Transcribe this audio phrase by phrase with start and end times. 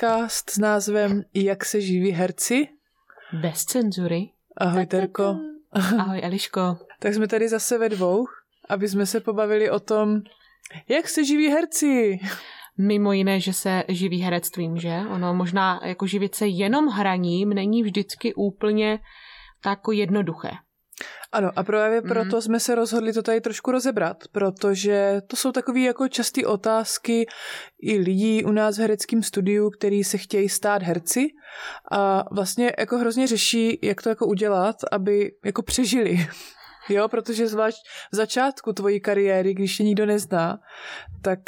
[0.00, 2.68] podcast s názvem Jak se živí herci.
[3.40, 4.28] Bez cenzury.
[4.56, 5.36] Ahoj, Terko.
[5.72, 6.78] Ahoj, Eliško.
[6.98, 8.26] tak jsme tady zase ve dvou,
[8.68, 10.20] aby jsme se pobavili o tom,
[10.88, 12.18] jak se živí herci.
[12.78, 15.00] Mimo jiné, že se živí herectvím, že?
[15.10, 18.98] Ono možná jako živit se jenom hraním není vždycky úplně
[19.62, 20.50] tak jednoduché.
[21.32, 22.08] Ano, a právě mm.
[22.08, 27.26] proto jsme se rozhodli to tady trošku rozebrat, protože to jsou takové jako časté otázky
[27.82, 31.26] i lidí u nás v hereckém studiu, který se chtějí stát herci
[31.92, 36.26] a vlastně jako hrozně řeší, jak to jako udělat, aby jako přežili.
[36.88, 37.78] Jo, protože zvlášť
[38.12, 40.58] v začátku tvojí kariéry, když tě nikdo nezná,
[41.22, 41.38] tak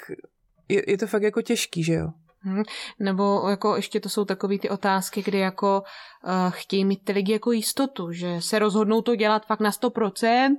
[0.68, 2.08] je, je to fakt jako těžký, že jo?
[2.40, 2.62] Hmm.
[2.98, 5.82] Nebo jako ještě to jsou takové ty otázky, kdy jako
[6.24, 10.56] uh, chtějí mít ty lidi jako jistotu, že se rozhodnou to dělat fakt na 100%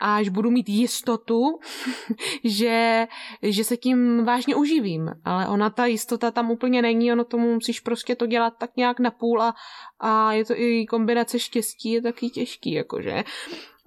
[0.00, 1.58] a až budu mít jistotu,
[2.44, 3.06] že,
[3.42, 5.10] že se tím vážně uživím.
[5.24, 9.00] Ale ona ta jistota tam úplně není, ono tomu musíš prostě to dělat tak nějak
[9.00, 9.54] na půl a,
[10.00, 13.24] a je to i kombinace štěstí, je taky těžký, jakože.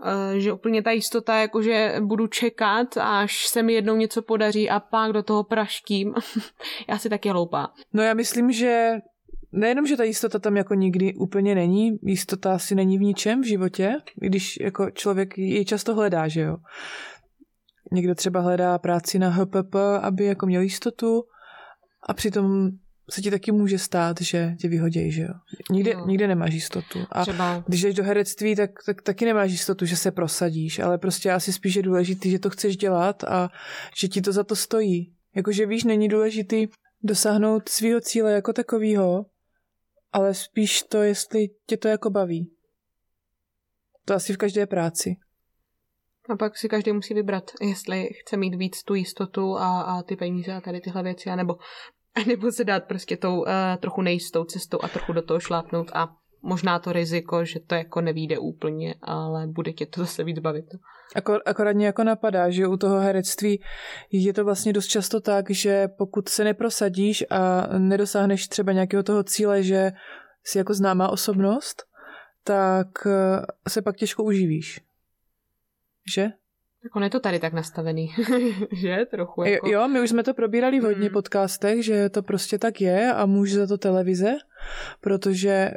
[0.04, 4.70] Eh, že úplně ta jistota, jako že budu čekat, až se mi jednou něco podaří
[4.70, 6.14] a pak do toho praštím.
[6.90, 7.74] já si taky hloupá.
[7.94, 8.98] No já myslím, že
[9.52, 13.46] nejenom, že ta jistota tam jako nikdy úplně není, jistota asi není v ničem v
[13.46, 16.58] životě, když jako člověk ji často hledá, že jo.
[17.92, 21.24] Někdo třeba hledá práci na HPP, aby jako měl jistotu
[22.02, 22.70] a přitom
[23.10, 25.34] se ti taky může stát, že tě vyhodějí, že jo?
[25.72, 26.06] Nikde, no.
[26.08, 27.00] nikde nemáš jistotu.
[27.12, 27.64] A Třeba...
[27.68, 31.54] když jdeš do herectví, tak, tak taky nemáš jistotu, že se prosadíš, ale prostě asi
[31.54, 33.50] spíš je důležitý, že to chceš dělat a
[33.96, 35.14] že ti to za to stojí.
[35.36, 36.68] Jakože víš, není důležitý
[37.04, 39.26] dosáhnout svého cíle jako takového,
[40.12, 42.52] ale spíš to, jestli tě to jako baví.
[44.06, 45.18] To asi v každé práci.
[46.30, 50.16] A pak si každý musí vybrat, jestli chce mít víc tu jistotu a, a ty
[50.16, 51.56] peníze a tady tyhle věci, anebo
[52.28, 53.48] nebo se dát prostě tou uh,
[53.80, 58.02] trochu nejistou cestou a trochu do toho šlápnout a možná to riziko, že to jako
[58.02, 60.66] nevíde úplně, ale bude tě to zase víc bavit.
[60.74, 60.80] No.
[61.16, 63.64] Akor, akorát mě jako napadá, že u toho herectví
[64.12, 69.24] je to vlastně dost často tak, že pokud se neprosadíš a nedosáhneš třeba nějakého toho
[69.24, 69.92] cíle, že
[70.44, 71.84] jsi jako známá osobnost,
[72.44, 74.82] tak eh, se pak těžko uživíš.
[76.16, 76.28] Že?
[76.84, 78.08] Tak on je to tady tak nastavený,
[78.72, 78.98] že?
[79.12, 79.70] Trochu jako...
[79.70, 81.14] Jo, my už jsme to probírali v hodně mm.
[81.14, 84.36] podcastech, že to prostě tak je a může za to televize,
[85.02, 85.72] protože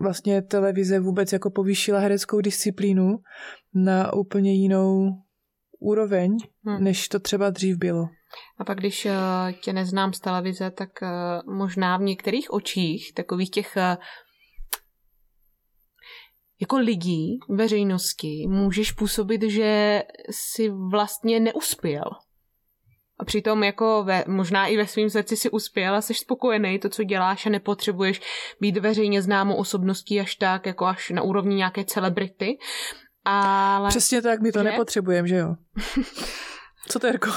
[0.00, 3.18] vlastně televize vůbec jako povýšila hereckou disciplínu
[3.74, 5.10] na úplně jinou
[5.78, 6.84] úroveň, hmm.
[6.84, 8.08] než to třeba dřív bylo.
[8.58, 9.12] A pak, když uh,
[9.60, 13.82] tě neznám z televize, tak uh, možná v některých očích, takových těch uh,
[16.60, 22.04] jako lidí, veřejnosti, můžeš působit, že si vlastně neuspěl.
[23.18, 26.88] A přitom jako ve, možná i ve svém srdci si uspěl a jsi spokojený to,
[26.88, 28.20] co děláš a nepotřebuješ
[28.60, 32.58] být veřejně známou osobností až tak, jako až na úrovni nějaké celebrity.
[33.24, 33.88] Ale...
[33.88, 34.64] Přesně tak, my to že?
[34.64, 35.54] nepotřebujeme, že jo?
[36.88, 37.30] Co to, Jirko?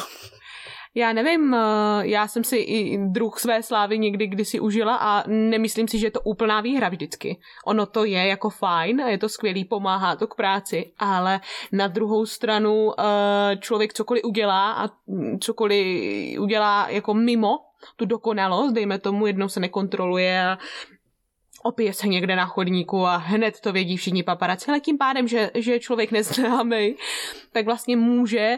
[0.95, 1.57] Já nevím, eh,
[2.01, 6.11] já jsem si i druh své slávy někdy kdysi užila a nemyslím si, že je
[6.11, 7.39] to úplná výhra vždycky.
[7.65, 11.39] Ono to je jako fajn je to skvělý, pomáhá to k práci, ale
[11.71, 14.89] na druhou stranu eh, člověk cokoliv udělá a
[15.39, 17.57] cokoliv udělá jako mimo
[17.95, 20.57] tu dokonalost, dejme tomu, jednou se nekontroluje a
[21.63, 25.51] opije se někde na chodníku a hned to vědí všichni paparaci, ale tím pádem, že,
[25.55, 26.95] že je člověk neznámý,
[27.51, 28.57] tak vlastně může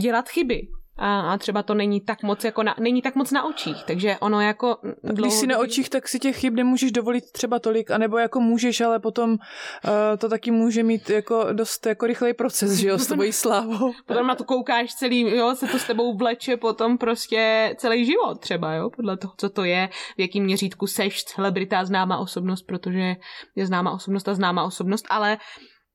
[0.00, 3.44] dělat chyby a, a třeba to není tak moc jako na, není tak moc na
[3.44, 4.78] očích, takže ono jako...
[4.82, 5.22] Dlouhodobý...
[5.22, 8.80] Když si na očích, tak si těch chyb nemůžeš dovolit třeba tolik, anebo jako můžeš,
[8.80, 9.38] ale potom uh,
[10.18, 13.92] to taky může mít jako dost jako rychlej proces, že jo, s tvojí slávou.
[14.06, 18.40] potom na to koukáš celý, jo, se to s tebou vleče potom prostě celý život
[18.40, 23.16] třeba, jo, podle toho, co to je, v jakým měřítku seš celebrita, známá osobnost, protože
[23.56, 25.38] je známá osobnost a známá osobnost, ale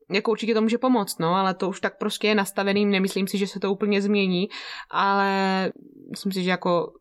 [0.10, 3.38] jako určitě to může pomoct, no, ale to už tak prostě je nastavený, nemyslím si,
[3.38, 4.48] že se to úplně změní,
[4.92, 5.72] ale
[6.10, 6.94] myslím si, že jako...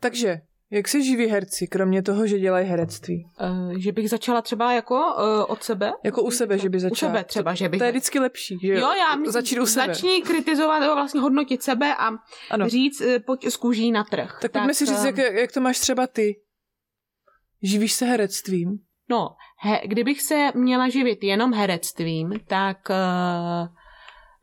[0.00, 0.36] Takže,
[0.70, 3.24] jak se živí herci, kromě toho, že dělají herectví?
[3.40, 5.92] Uh, že bych začala třeba jako uh, od sebe.
[6.04, 7.12] Jako u sebe, že by začala.
[7.12, 7.78] U sebe třeba, že bych...
[7.78, 8.78] To je vždycky lepší, že jo?
[8.80, 9.86] Jo, já myslím, začít u sebe.
[9.86, 12.10] Začni kritizovat, nebo vlastně hodnotit sebe a
[12.50, 12.68] ano.
[12.68, 14.28] říct, uh, pojď z kůží na trh.
[14.30, 16.40] Tak, tak pojďme si říct, jak, jak to máš třeba ty.
[17.62, 18.78] Živíš se herectvím?
[19.10, 23.68] No, he, kdybych se měla živit jenom herectvím, tak uh,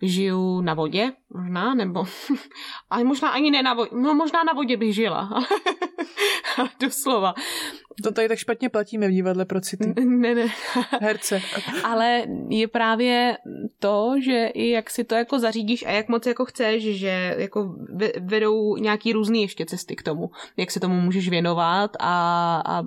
[0.01, 2.05] žiju na vodě, možná, nebo
[2.89, 5.29] ale možná ani ne na vodě, no možná na vodě bych žila,
[6.79, 7.33] doslova.
[8.03, 9.93] To tady tak špatně platíme v divadle pro city.
[10.05, 10.47] Ne, ne.
[11.01, 11.41] Herce.
[11.83, 13.37] Ale je právě
[13.79, 17.75] to, že i jak si to jako zařídíš a jak moc jako chceš, že jako
[18.21, 22.83] vedou nějaký různý ještě cesty k tomu, jak se tomu můžeš věnovat a, a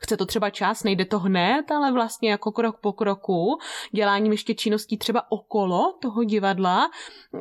[0.00, 3.58] chce to třeba čas, nejde to hned, ale vlastně jako krok po kroku,
[3.92, 6.90] děláním ještě činností třeba okolo toho divadla,
[7.32, 7.40] uh,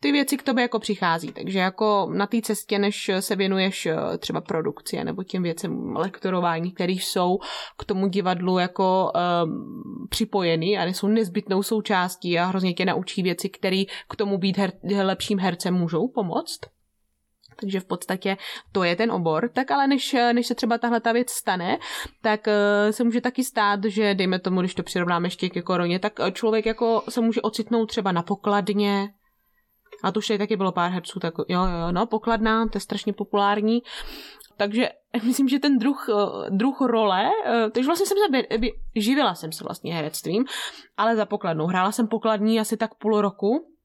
[0.00, 1.32] ty věci k tobě jako přichází.
[1.32, 6.72] Takže jako na té cestě, než se věnuješ eh, třeba produkci nebo těm věcem lektorování,
[6.72, 7.38] které jsou
[7.78, 9.12] k tomu divadlu jako
[9.44, 14.58] um, připojený a jsou nezbytnou součástí a hrozně tě naučí věci, které k tomu být
[14.58, 14.72] her,
[15.02, 16.60] lepším hercem můžou pomoct.
[17.60, 18.36] Takže v podstatě
[18.72, 19.50] to je ten obor.
[19.52, 21.78] Tak ale než, než se třeba tahle ta věc stane,
[22.22, 25.98] tak uh, se může taky stát, že dejme tomu, když to přirovnáme ještě ke koroně,
[25.98, 29.08] tak člověk jako se může ocitnout třeba na pokladně,
[30.02, 32.80] a to už tady taky bylo pár herců, tak jo, jo, no, pokladná, to je
[32.80, 33.82] strašně populární.
[34.56, 34.88] Takže
[35.24, 38.46] myslím, že ten druh, eh, druh role, eh, takže vlastně jsem se,
[38.96, 40.44] živila jsem se vlastně herectvím,
[40.96, 41.66] ale za pokladnou.
[41.66, 43.72] Hrála jsem pokladní asi tak půl roku.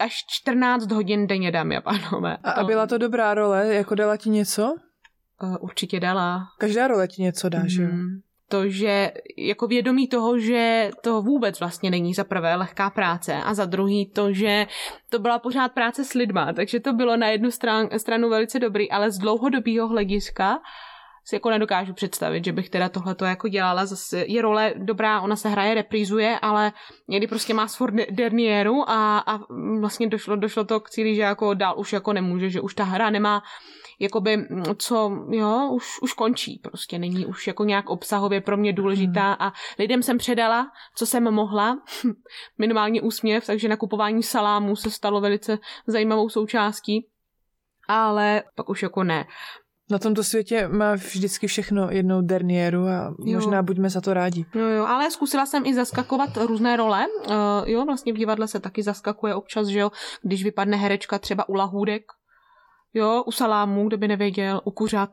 [0.00, 2.36] Až 14 hodin denně, dámy a pánové.
[2.36, 3.74] A, a byla to dobrá role?
[3.74, 4.74] Jako dala ti něco?
[5.42, 6.46] Uh, určitě dala.
[6.58, 7.68] Každá role ti něco dá, mm.
[7.68, 7.88] že jo?
[8.48, 13.54] To, že jako vědomí toho, že to vůbec vlastně není za prvé lehká práce a
[13.54, 14.66] za druhý to, že
[15.10, 18.90] to byla pořád práce s lidma, takže to bylo na jednu stran, stranu velice dobrý,
[18.90, 20.58] ale z dlouhodobého hlediska
[21.24, 23.86] si jako nedokážu představit, že bych teda tohleto jako dělala.
[23.86, 26.72] Zase je role dobrá, ona se hraje, reprízuje, ale
[27.08, 29.40] někdy prostě má svor dernieru a, a
[29.80, 32.84] vlastně došlo, došlo to k cíli, že jako dál už jako nemůže, že už ta
[32.84, 33.42] hra nemá
[33.98, 38.72] jakoby, mm, co, jo, už, už končí, prostě není už jako nějak obsahově pro mě
[38.72, 39.36] důležitá hmm.
[39.38, 41.78] a lidem jsem předala, co jsem mohla,
[42.58, 47.08] minimálně úsměv, takže nakupování salámu se stalo velice zajímavou součástí,
[47.88, 49.26] ale pak už jako ne.
[49.90, 53.34] Na tomto světě má vždycky všechno jednou dernieru a jo.
[53.34, 54.46] možná buďme za to rádi.
[54.54, 57.06] Jo, jo, ale zkusila jsem i zaskakovat různé role.
[57.26, 59.90] Uh, jo, vlastně v divadle se taky zaskakuje občas, že jo,
[60.22, 62.02] když vypadne herečka třeba u lahůdek,
[62.94, 65.10] jo, u salámu, kdo by nevěděl, u kuřat.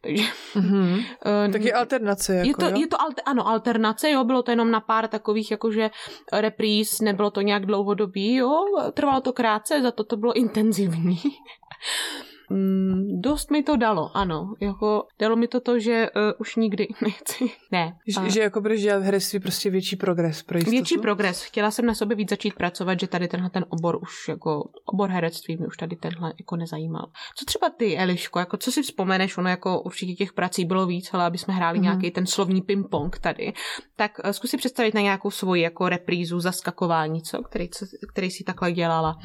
[0.00, 0.24] Takže...
[0.54, 0.94] Mm-hmm.
[0.96, 2.34] Uh, tak je alternace.
[2.34, 2.80] Jako, je to, jo?
[2.80, 5.90] je to alter, ano, alternace, jo, bylo to jenom na pár takových jakože
[6.32, 8.64] repríz, nebylo to nějak dlouhodobý, jo,
[8.94, 11.18] trvalo to krátce, za to to bylo intenzivní.
[12.50, 14.54] Mm, dost mi to dalo, ano.
[14.60, 17.50] Jako, dalo mi to to, že uh, už nikdy nechci.
[17.72, 17.98] Ne.
[18.06, 18.28] Že, a...
[18.28, 20.70] že jako budeš dělat v herectví prostě větší progres pro jistotu?
[20.70, 21.42] Větší progres.
[21.42, 25.10] Chtěla jsem na sobě víc začít pracovat, že tady tenhle ten obor už jako obor
[25.10, 27.06] herectví mi už tady tenhle jako nezajímal.
[27.36, 31.14] Co třeba ty, Eliško, jako co si vzpomeneš, ono jako určitě těch prací bylo víc,
[31.14, 31.82] ale aby jsme hráli mm-hmm.
[31.82, 33.52] nějaký ten slovní ping-pong tady,
[33.96, 37.42] tak uh, zkus si představit na nějakou svoji jako reprízu, zaskakování, co?
[37.42, 39.16] Který, co, který si takhle dělala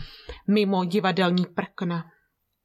[0.48, 2.13] mimo divadelní prkna.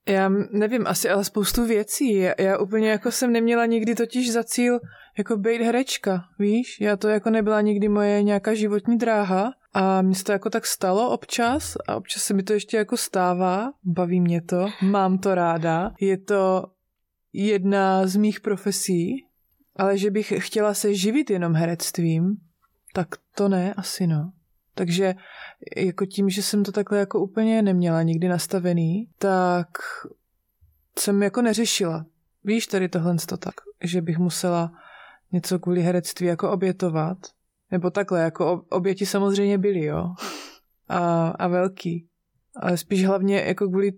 [0.08, 2.14] Já nevím, asi ale spoustu věcí.
[2.14, 4.80] Já, já úplně jako jsem neměla nikdy totiž za cíl
[5.18, 6.80] jako být herečka, víš?
[6.80, 10.66] Já to jako nebyla nikdy moje nějaká životní dráha a mně se to jako tak
[10.66, 15.34] stalo občas a občas se mi to ještě jako stává, baví mě to, mám to
[15.34, 15.92] ráda.
[16.00, 16.64] Je to
[17.32, 19.26] jedna z mých profesí,
[19.76, 22.36] ale že bych chtěla se živit jenom herectvím,
[22.94, 24.32] tak to ne, asi no.
[24.78, 25.14] Takže
[25.76, 29.68] jako tím, že jsem to takhle jako úplně neměla nikdy nastavený, tak
[30.98, 32.06] jsem jako neřešila.
[32.44, 34.72] Víš tady tohle to tak, že bych musela
[35.32, 37.18] něco kvůli herectví jako obětovat.
[37.70, 40.14] Nebo takhle, jako oběti samozřejmě byly, jo.
[40.88, 42.08] A, a velký.
[42.56, 43.92] Ale spíš hlavně jako kvůli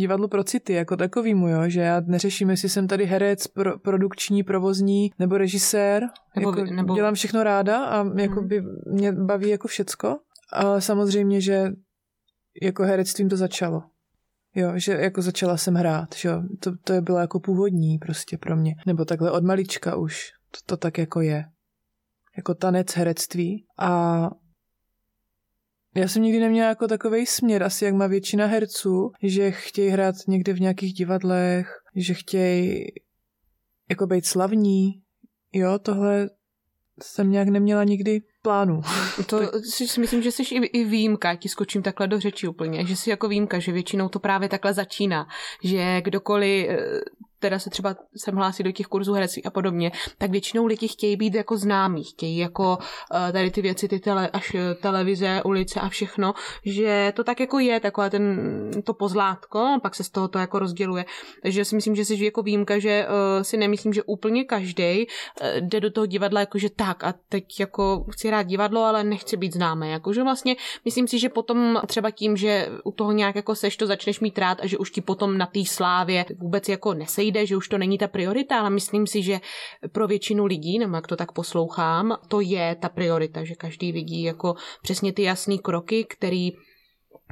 [0.00, 4.42] divadlu pro city jako takovýmu, jo, že já neřeším, jestli jsem tady herec, pro, produkční,
[4.42, 6.02] provozní nebo režisér,
[6.36, 6.94] nebo, jako nebo...
[6.94, 10.18] dělám všechno ráda a jako by mě baví jako všecko,
[10.52, 11.72] ale samozřejmě, že
[12.62, 13.82] jako herectvím to začalo.
[14.54, 18.56] Jo, že jako začala jsem hrát, že jo, to, to bylo jako původní prostě pro
[18.56, 21.44] mě, nebo takhle od malička už, to, to tak jako je.
[22.36, 23.66] Jako tanec herectví.
[23.78, 24.30] A
[25.94, 30.14] já jsem nikdy neměla jako takový směr, asi jak má většina herců, že chtějí hrát
[30.28, 32.86] někde v nějakých divadlech, že chtějí
[33.90, 35.02] jako být slavní.
[35.52, 36.30] Jo, tohle
[37.02, 38.80] jsem nějak neměla nikdy plánu.
[39.26, 42.96] To si myslím, že jsi i, i výjimka, ti skočím takhle do řeči úplně, že
[42.96, 45.26] jsi jako výjimka, že většinou to právě takhle začíná,
[45.64, 47.00] že kdokoliv eh,
[47.40, 51.16] teda se třeba sem hlásí do těch kurzů herectví a podobně, tak většinou lidi chtějí
[51.16, 55.80] být jako známí, chtějí jako uh, tady ty věci, ty tele, až eh, televize, ulice
[55.80, 60.28] a všechno, že to tak jako je, takové ten, to pozlátko, pak se z toho
[60.28, 61.04] to jako rozděluje.
[61.42, 65.06] Takže si myslím, že jsi jako výjimka, že uh, si nemyslím, že úplně každý
[65.60, 69.36] jde do toho divadla jako, že tak a teď jako chci hrát divadlo, ale nechci
[69.36, 69.90] být známý.
[69.90, 73.86] Jakože vlastně myslím si, že potom třeba tím, že u toho nějak jako seš, to
[73.86, 76.94] začneš mít rád a že už ti potom na té slávě vůbec jako
[77.30, 79.40] nesejde, že už to není ta priorita, ale myslím si, že
[79.92, 84.22] pro většinu lidí, nebo jak to tak poslouchám, to je ta priorita, že každý vidí
[84.22, 86.50] jako přesně ty jasné kroky, který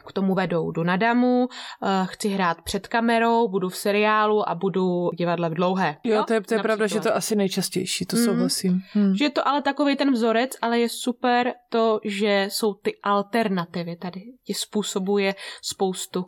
[0.07, 0.71] k tomu vedou.
[0.73, 1.49] Jdu na damu,
[1.83, 5.97] eh, chci hrát před kamerou, budu v seriálu a budu divadle v dlouhé.
[6.05, 6.25] Jo, jo?
[6.25, 8.25] to je, to je pravda, že to asi nejčastější, to mm.
[8.25, 8.81] souhlasím.
[8.93, 9.15] Hmm.
[9.15, 13.97] Že je to ale takový ten vzorec, ale je super to, že jsou ty alternativy
[13.97, 14.21] tady.
[14.47, 16.25] Ti způsobuje spoustu.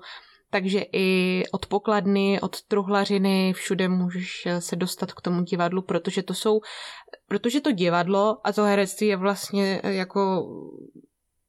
[0.51, 6.35] Takže i od pokladny, od truhlařiny, všude můžeš se dostat k tomu divadlu, protože to
[6.35, 6.61] jsou,
[7.29, 10.47] protože to divadlo a to herectví je vlastně jako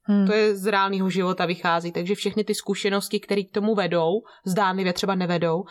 [0.03, 0.27] Hmm.
[0.27, 4.93] To je z reálného života vychází, takže všechny ty zkušenosti, které k tomu vedou, zdánlivě
[4.93, 5.63] třeba nevedou,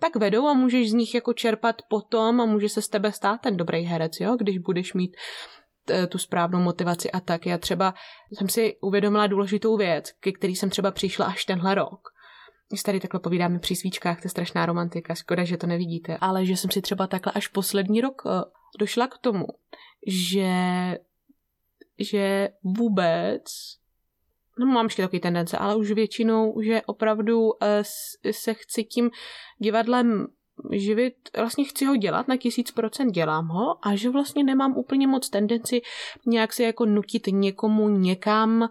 [0.00, 3.40] tak vedou a můžeš z nich jako čerpat potom a může se z tebe stát
[3.40, 5.16] ten dobrý herec, jo, když budeš mít
[5.90, 7.46] eh, tu správnou motivaci a tak.
[7.46, 7.94] Já třeba
[8.32, 12.15] jsem si uvědomila důležitou věc, ke který jsem třeba přišla až tenhle rok.
[12.68, 16.46] Když tady takhle povídáme při svíčkách, to je strašná romantika, škoda, že to nevidíte, ale
[16.46, 18.30] že jsem si třeba takhle až poslední rok eh,
[18.78, 19.46] došla k tomu,
[20.06, 20.54] že
[21.98, 23.42] že vůbec
[24.58, 27.52] no mám ještě takový tendence, ale už většinou, že opravdu uh,
[28.30, 29.10] se chci tím
[29.58, 30.26] divadlem
[30.72, 35.06] živit, vlastně chci ho dělat, na tisíc procent dělám ho a že vlastně nemám úplně
[35.06, 35.80] moc tendenci
[36.26, 38.68] nějak se jako nutit někomu někam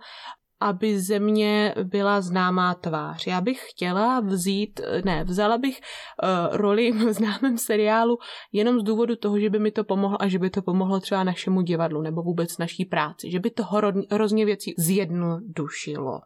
[0.60, 3.28] aby ze mě byla známá tvář.
[3.28, 5.82] Já bych chtěla vzít, ne, vzala bych
[6.24, 8.18] uh, roli v známém seriálu
[8.52, 11.24] jenom z důvodu toho, že by mi to pomohlo a že by to pomohlo třeba
[11.24, 13.64] našemu divadlu nebo vůbec naší práci, že by to
[14.12, 16.20] hrozně věcí zjednodušilo.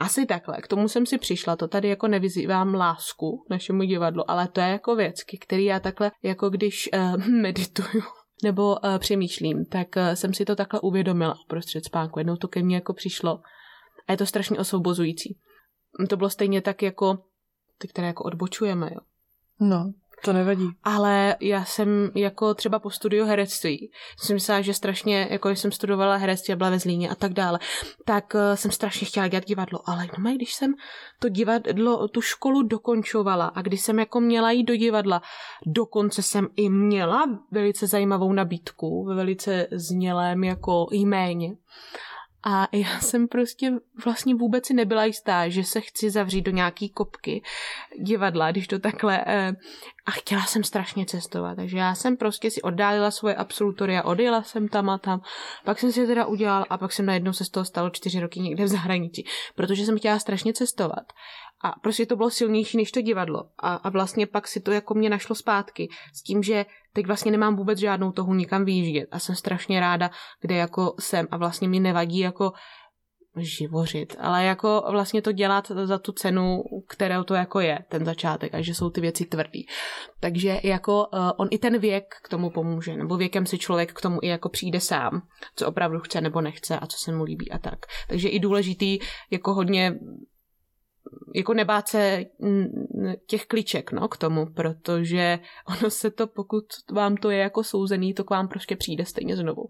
[0.00, 4.48] Asi takhle, k tomu jsem si přišla, to tady jako nevyzývám lásku našemu divadlu, ale
[4.48, 8.02] to je jako věc, který já takhle, jako když uh, medituju,
[8.42, 12.18] nebo uh, přemýšlím, tak uh, jsem si to takhle uvědomila uprostřed spánku.
[12.18, 13.40] Jednou to ke mně jako přišlo
[14.08, 15.38] a je to strašně osvobozující.
[16.08, 17.18] To bylo stejně tak jako
[17.78, 19.00] ty, které jako odbočujeme, jo.
[19.60, 19.92] No,
[20.24, 20.68] to nevadí.
[20.84, 26.16] Ale já jsem jako třeba po studiu herectví, jsem myslela, že strašně, jako jsem studovala
[26.16, 27.58] herectví a byla ve Zlíně a tak dále,
[28.04, 29.80] tak uh, jsem strašně chtěla dělat divadlo.
[29.86, 30.74] Ale no, když jsem
[31.18, 35.22] to divadlo, tu školu dokončovala a když jsem jako měla jít do divadla,
[35.66, 41.56] dokonce jsem i měla velice zajímavou nabídku ve velice znělém jako jméně.
[42.50, 43.72] A já jsem prostě
[44.04, 47.42] vlastně vůbec si nebyla jistá, že se chci zavřít do nějaký kopky
[48.00, 49.24] divadla, když to takhle...
[49.26, 49.52] Eh,
[50.06, 54.68] a chtěla jsem strašně cestovat, takže já jsem prostě si oddálila svoje absolutoria, odjela jsem
[54.68, 55.20] tam a tam,
[55.64, 58.40] pak jsem si teda udělala a pak jsem najednou se z toho stalo čtyři roky
[58.40, 61.12] někde v zahraničí, protože jsem chtěla strašně cestovat.
[61.64, 63.44] A prostě to bylo silnější než to divadlo.
[63.62, 67.32] A, a vlastně pak si to jako mě našlo zpátky s tím, že teď vlastně
[67.32, 70.10] nemám vůbec žádnou toho nikam vyjíždět a jsem strašně ráda,
[70.40, 72.52] kde jako jsem a vlastně mi nevadí jako
[73.36, 78.54] živořit, ale jako vlastně to dělat za tu cenu, kterou to jako je, ten začátek,
[78.54, 79.66] a že jsou ty věci tvrdý.
[80.20, 84.00] Takže jako uh, on i ten věk k tomu pomůže, nebo věkem si člověk k
[84.00, 85.22] tomu i jako přijde sám,
[85.56, 87.78] co opravdu chce nebo nechce a co se mu líbí a tak.
[88.08, 88.98] Takže i důležitý
[89.30, 89.94] jako hodně
[91.34, 92.24] jako nebát se
[93.26, 95.38] těch kliček no, k tomu, protože
[95.80, 99.36] ono se to, pokud vám to je jako souzený, to k vám prostě přijde stejně
[99.36, 99.62] znovu.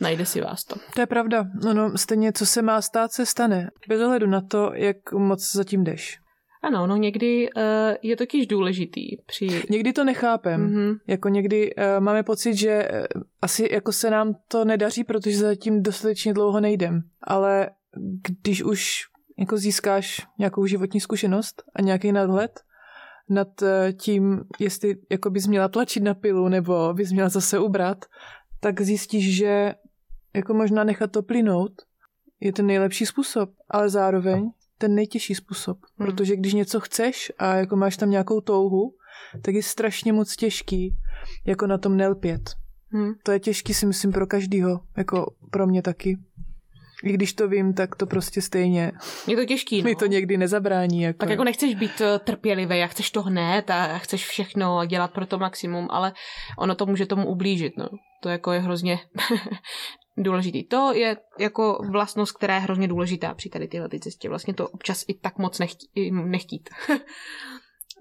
[0.00, 0.76] Najde si vás to.
[0.94, 1.44] To je pravda.
[1.64, 3.70] No, no, stejně, co se má stát, se stane.
[3.88, 6.18] Bez ohledu na to, jak moc zatím jdeš.
[6.62, 7.62] Ano, no někdy uh,
[8.02, 9.62] je totiž důležitý při...
[9.70, 10.68] Někdy to nechápem.
[10.68, 10.96] Mm-hmm.
[11.06, 15.82] Jako někdy uh, máme pocit, že uh, asi jako se nám to nedaří, protože zatím
[15.82, 17.00] dostatečně dlouho nejdem.
[17.22, 17.70] Ale
[18.42, 19.09] když už
[19.40, 22.60] jako získáš nějakou životní zkušenost a nějaký nadhled
[23.28, 28.04] nad eh, tím, jestli jako bys měla tlačit na pilu nebo bys měla zase ubrat,
[28.60, 29.74] tak zjistíš, že
[30.34, 31.72] jako možná nechat to plynout
[32.40, 35.78] je ten nejlepší způsob, ale zároveň ten nejtěžší způsob.
[35.98, 36.06] Hmm.
[36.06, 38.94] Protože když něco chceš a jako máš tam nějakou touhu,
[39.42, 40.96] tak je strašně moc těžký
[41.46, 42.50] jako na tom nelpět.
[42.92, 43.12] Hmm.
[43.22, 46.18] To je těžký si myslím pro každýho, jako pro mě taky.
[47.04, 48.92] I když to vím, tak to prostě stejně.
[49.26, 49.84] Je to těžký, no.
[49.84, 51.02] Mi to někdy nezabrání.
[51.02, 51.18] Jako.
[51.18, 55.26] Tak jako nechceš být eh, trpělivý a chceš to hned a chceš všechno dělat pro
[55.26, 56.12] to maximum, ale
[56.58, 57.88] ono to může tomu ublížit, no.
[58.22, 58.98] To jako je hrozně
[60.16, 60.64] důležitý.
[60.64, 64.28] To je jako vlastnost, která je hrozně důležitá při tady téhle cestě.
[64.28, 66.70] Vlastně to občas i tak moc nechtí, nechtít.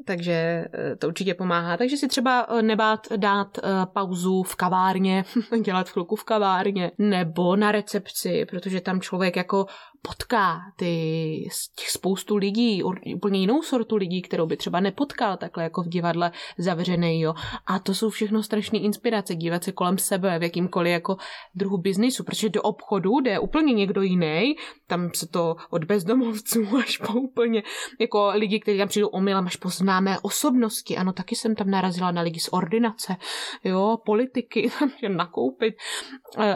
[0.05, 1.77] takže eh, to určitě pomáhá.
[1.77, 3.61] Takže si třeba eh, nebát dát eh,
[3.93, 5.25] pauzu v kavárně,
[5.61, 9.65] dělat chvilku v kavárně, nebo na recepci, protože tam člověk jako
[10.01, 12.83] potká ty těch spoustu lidí,
[13.15, 17.33] úplně jinou sortu lidí, kterou by třeba nepotkal takhle jako v divadle zavřený, jo.
[17.67, 21.17] A to jsou všechno strašné inspirace, dívat se kolem sebe v jakýmkoliv jako
[21.55, 24.55] druhu biznisu, protože do obchodu jde úplně někdo jiný,
[24.87, 27.63] tam se to od bezdomovců až po úplně
[27.99, 30.97] jako lidi, kteří tam přijdou omylem až po známé osobnosti.
[30.97, 33.15] Ano, taky jsem tam narazila na lidi z ordinace,
[33.63, 35.75] jo, politiky, tam nakoupit.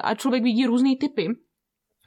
[0.02, 1.30] A člověk vidí různé typy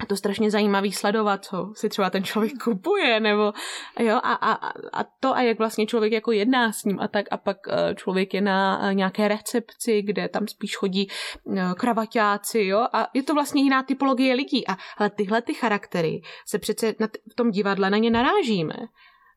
[0.00, 3.52] a to strašně zajímavý sledovat, co si třeba ten člověk kupuje, nebo
[4.00, 4.52] jo, a, a,
[4.92, 7.94] a to a jak vlastně člověk jako jedná s ním a tak a pak eh,
[7.94, 11.08] člověk je na eh, nějaké recepci, kde tam spíš chodí
[11.56, 14.68] eh, kravaťáci, jo, a je to vlastně jiná typologie lidí.
[14.68, 18.74] A ale tyhle ty charaktery se přece na t- v tom divadle na ně narážíme.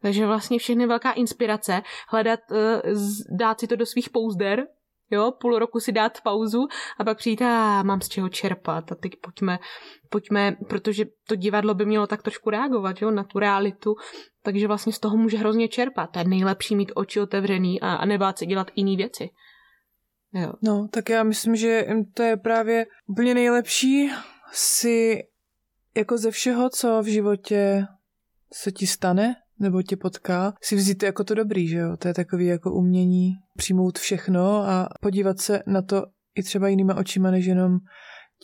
[0.01, 2.39] Takže vlastně všechny velká inspirace hledat,
[3.39, 4.67] dát si to do svých pouzder
[5.11, 8.95] jo, půl roku si dát pauzu a pak přijít, a mám z čeho čerpat a
[8.95, 9.59] teď pojďme,
[10.09, 13.95] pojďme, protože to divadlo by mělo tak trošku reagovat, jo, na tu realitu,
[14.43, 16.11] takže vlastně z toho může hrozně čerpat.
[16.11, 19.29] To je nejlepší mít oči otevřený a, a nebát se dělat jiné věci.
[20.33, 20.53] Jo.
[20.61, 24.11] No, tak já myslím, že to je právě úplně nejlepší
[24.51, 25.23] si
[25.95, 27.85] jako ze všeho, co v životě
[28.53, 31.97] se ti stane, nebo tě potká, si vzít jako to dobrý, že jo?
[31.97, 36.95] To je takový jako umění přijmout všechno a podívat se na to i třeba jinýma
[36.95, 37.77] očima, než jenom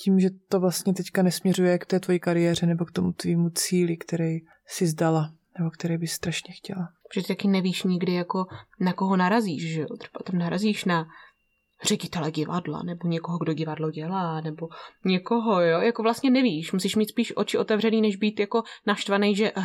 [0.04, 3.98] tím, že to vlastně teďka nesměřuje k té tvojí kariéře nebo k tomu tvýmu cíli,
[3.98, 6.88] který si zdala nebo který bys strašně chtěla.
[7.10, 8.46] Protože ty taky nevíš nikdy, jako
[8.80, 9.88] na koho narazíš, že jo?
[10.00, 11.06] Třeba tam narazíš na
[11.84, 14.68] ředitele divadla, nebo někoho, kdo divadlo dělá, nebo
[15.06, 15.82] někoho, jo?
[15.82, 19.64] Jako vlastně nevíš, musíš mít spíš oči otevřený, než být jako naštvaný, že uh,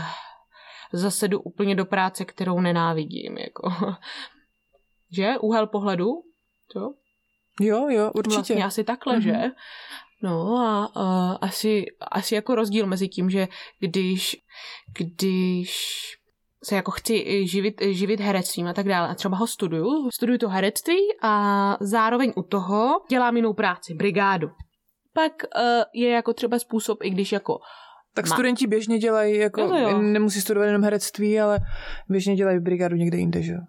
[0.93, 3.39] zase jdu úplně do práce, kterou nenávidím.
[3.39, 3.71] Jako.
[5.13, 5.39] Že?
[5.39, 6.07] Úhel pohledu?
[6.73, 6.81] To?
[7.61, 8.37] Jo, jo, určitě.
[8.37, 9.43] Vlastně asi takhle, mm-hmm.
[9.43, 9.51] že?
[10.23, 13.49] No a uh, asi, asi jako rozdíl mezi tím, že
[13.81, 14.37] když,
[14.99, 15.71] když
[16.65, 20.49] se jako chci živit, živit herectvím a tak dále a třeba ho studuju, studuju to
[20.49, 24.49] herectví a zároveň u toho dělám jinou práci, brigádu.
[25.15, 25.63] Pak uh,
[25.95, 27.59] je jako třeba způsob, i když jako
[28.15, 28.35] tak Ma.
[28.35, 30.03] studenti běžně dělají, jako jo jo.
[30.03, 31.59] nemusí studovat jenom herectví, ale
[32.09, 33.61] běžně dělají brigádu někde jinde, že jo?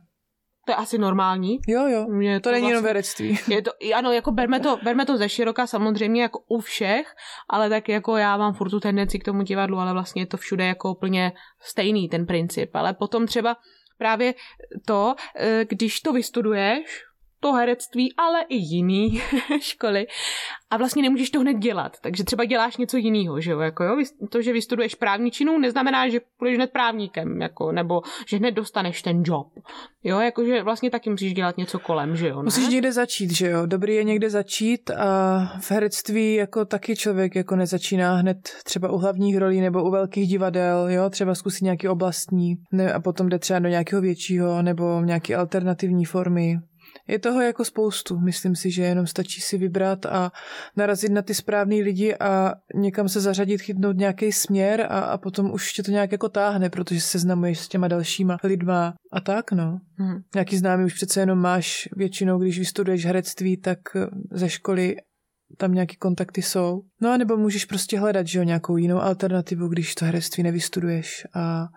[0.65, 1.59] To je asi normální.
[1.67, 2.05] Jo, jo.
[2.07, 3.39] Mě to, to není vlastně, jenom herectví.
[3.47, 7.07] Je to, ano, jako berme to, berme to ze široka samozřejmě jako u všech,
[7.49, 10.37] ale tak jako já mám furt tu tendenci k tomu divadlu, ale vlastně je to
[10.37, 12.75] všude jako úplně stejný ten princip.
[12.75, 13.55] Ale potom třeba
[13.97, 14.33] právě
[14.85, 17.03] to, eh, když to vystuduješ,
[17.41, 19.21] to herectví, ale i jiný
[19.61, 20.07] školy.
[20.69, 23.59] A vlastně nemůžeš to hned dělat, takže třeba děláš něco jiného, že jo?
[23.59, 23.97] Jako jo?
[24.29, 29.23] To, že vystuduješ právničinu, neznamená, že půjdeš hned právníkem, jako, nebo že hned dostaneš ten
[29.25, 29.47] job.
[30.03, 32.37] Jo, jakože vlastně taky musíš dělat něco kolem, že jo?
[32.37, 32.43] Ne?
[32.43, 33.65] Musíš někde začít, že jo?
[33.65, 38.97] Dobrý je někde začít a v herectví jako taky člověk jako nezačíná hned třeba u
[38.97, 41.09] hlavních rolí nebo u velkých divadel, jo?
[41.09, 46.05] Třeba zkusit nějaký oblastní ne, a potom jde třeba do nějakého většího nebo nějaké alternativní
[46.05, 46.59] formy.
[47.07, 48.19] Je toho jako spoustu.
[48.19, 50.31] Myslím si, že jenom stačí si vybrat a
[50.77, 55.51] narazit na ty správný lidi a někam se zařadit, chytnout nějaký směr a, a potom
[55.51, 59.51] už tě to nějak jako táhne, protože se seznamuješ s těma dalšíma lidma a tak,
[59.51, 59.79] no.
[59.97, 60.21] Hmm.
[60.35, 63.79] Nějaký známý už přece jenom máš většinou, když vystuduješ herectví, tak
[64.31, 64.95] ze školy
[65.57, 66.81] tam nějaký kontakty jsou.
[67.01, 71.27] No a nebo můžeš prostě hledat, že jo, nějakou jinou alternativu, když to herectví nevystuduješ
[71.33, 71.67] a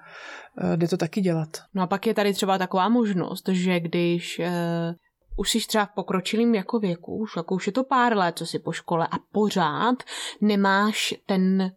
[0.77, 1.49] jde to taky dělat.
[1.75, 4.95] No a pak je tady třeba taková možnost, že když eh,
[5.37, 8.47] už jsi třeba v pokročilém jako věku, už, jako už je to pár let, co
[8.47, 9.97] jsi po škole a pořád
[10.41, 11.73] nemáš ten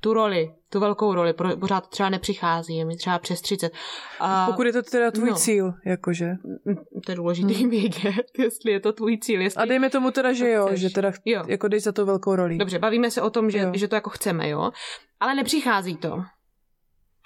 [0.00, 3.72] tu roli, tu velkou roli, pořád třeba nepřichází, je mi třeba přes 30.
[4.20, 6.26] A, Pokud je to teda tvůj no, cíl, jakože.
[6.64, 6.76] Mm,
[7.06, 7.70] to je důležité hmm.
[7.70, 9.40] vědět, jestli je to tvůj cíl.
[9.40, 10.80] Jestli a dejme tomu teda, že jo, chceš.
[10.80, 11.42] že teda jo.
[11.46, 12.58] jako dej za to velkou roli.
[12.58, 14.70] Dobře, bavíme se o tom, že, že to jako chceme, jo.
[15.20, 16.22] Ale nepřichází to.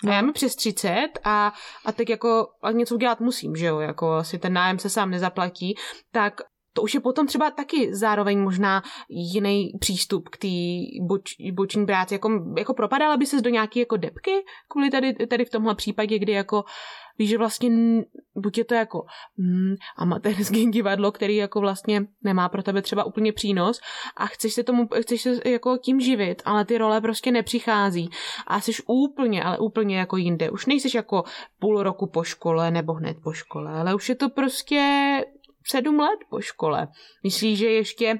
[0.04, 0.12] No.
[0.12, 1.52] A já mi přes 30 a,
[1.84, 5.10] a teď jako a něco dělat musím, že jo, jako asi ten nájem se sám
[5.10, 5.74] nezaplatí,
[6.10, 6.40] tak
[6.72, 10.48] to už je potom třeba taky zároveň možná jiný přístup k té
[11.06, 12.14] boč, boční práci.
[12.14, 16.18] Jako, jako propadala by se do nějaké jako depky kvůli tady, tady v tomhle případě,
[16.18, 16.64] kdy jako
[17.18, 17.70] víš, že vlastně
[18.36, 19.04] buď je to jako
[19.36, 23.80] mm, amatérský divadlo, který jako vlastně nemá pro tebe třeba úplně přínos
[24.16, 28.10] a chceš se tomu, chceš se jako tím živit, ale ty role prostě nepřichází
[28.46, 30.50] a jsi úplně, ale úplně jako jinde.
[30.50, 31.24] Už nejsiš jako
[31.58, 35.20] půl roku po škole nebo hned po škole, ale už je to prostě
[35.70, 36.88] sedm let po škole.
[37.24, 38.18] Myslíš, že ještě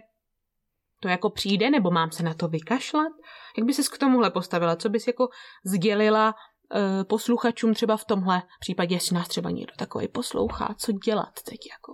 [1.01, 3.13] to jako přijde, nebo mám se na to vykašlat?
[3.59, 4.77] Jak by ses k tomuhle postavila?
[4.77, 5.29] Co bys jako
[5.65, 11.33] sdělila uh, posluchačům třeba v tomhle případě, jestli nás třeba někdo takový poslouchá, co dělat
[11.45, 11.93] teď jako?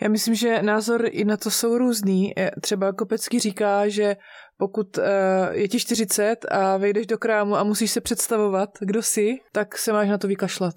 [0.00, 2.34] Já myslím, že názor i na to jsou různý.
[2.60, 4.16] Třeba Kopecký říká, že
[4.56, 5.04] pokud uh,
[5.50, 9.92] je ti 40 a vejdeš do krámu a musíš se představovat, kdo jsi, tak se
[9.92, 10.74] máš na to vykašlat.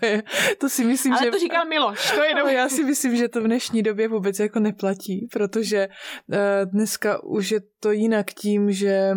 [0.00, 0.22] To, je,
[0.58, 1.30] to si myslím, Ale že...
[1.30, 4.60] to říkal Miloš, to je Já si myslím, že to v dnešní době vůbec jako
[4.60, 6.36] neplatí, protože uh,
[6.70, 9.10] dneska už je to jinak tím, že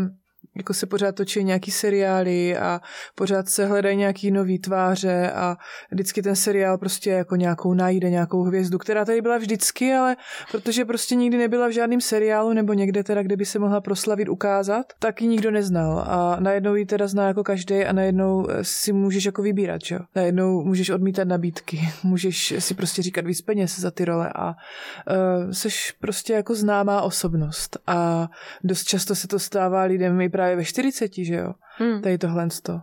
[0.57, 2.81] jako se pořád točí nějaký seriály a
[3.15, 5.57] pořád se hledají nějaký nový tváře a
[5.91, 10.15] vždycky ten seriál prostě jako nějakou najde, nějakou hvězdu, která tady byla vždycky, ale
[10.51, 14.29] protože prostě nikdy nebyla v žádném seriálu nebo někde teda, kde by se mohla proslavit,
[14.29, 18.93] ukázat, tak ji nikdo neznal a najednou ji teda zná jako každý a najednou si
[18.93, 19.99] můžeš jako vybírat, že?
[20.15, 25.51] Najednou můžeš odmítat nabídky, můžeš si prostě říkat víc peněz za ty role a uh,
[25.51, 28.29] seš prostě jako známá osobnost a
[28.63, 31.53] dost často se to stává lidem i právě právě ve 40, že jo?
[31.77, 32.01] Hmm.
[32.01, 32.73] Tady tohle to.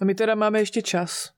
[0.00, 1.30] A my teda máme ještě čas.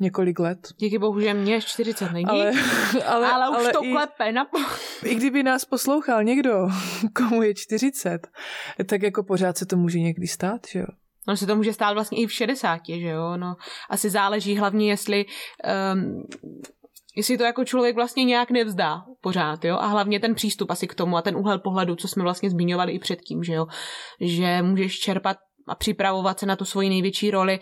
[0.00, 0.58] Několik let.
[0.76, 2.26] Díky bohu, že mě 40 není.
[2.26, 2.52] Ale,
[3.06, 4.32] ale, ale už ale to i, klepe.
[4.32, 4.46] Na...
[5.04, 6.68] I kdyby nás poslouchal někdo,
[7.16, 8.26] komu je 40,
[8.86, 10.86] tak jako pořád se to může někdy stát, že jo?
[11.28, 13.36] No se to může stát vlastně i v 60, že jo?
[13.36, 13.56] No,
[13.90, 15.24] asi záleží hlavně, jestli
[15.94, 16.26] um,
[17.16, 20.94] jestli to jako člověk vlastně nějak nevzdá pořád, jo, a hlavně ten přístup asi k
[20.94, 23.66] tomu a ten úhel pohledu, co jsme vlastně zmiňovali i předtím, že jo,
[24.20, 25.36] že můžeš čerpat
[25.68, 27.60] a připravovat se na tu svoji největší roli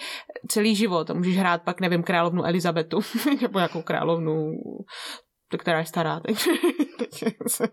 [0.49, 1.11] celý život.
[1.11, 3.01] A můžeš hrát pak, nevím, královnu Elizabetu,
[3.43, 4.53] nebo jako královnu
[5.59, 6.49] která je stará teď.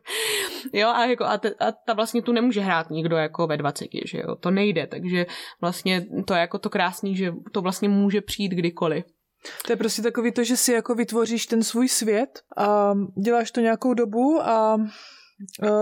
[0.74, 3.88] jo, a, jako, a, te, a, ta vlastně tu nemůže hrát nikdo jako ve 20,
[4.06, 5.26] že jo, to nejde, takže
[5.62, 9.06] vlastně to je jako to krásný, že to vlastně může přijít kdykoliv.
[9.66, 13.62] To je prostě takový to, že si jako vytvoříš ten svůj svět a děláš to
[13.62, 14.78] nějakou dobu a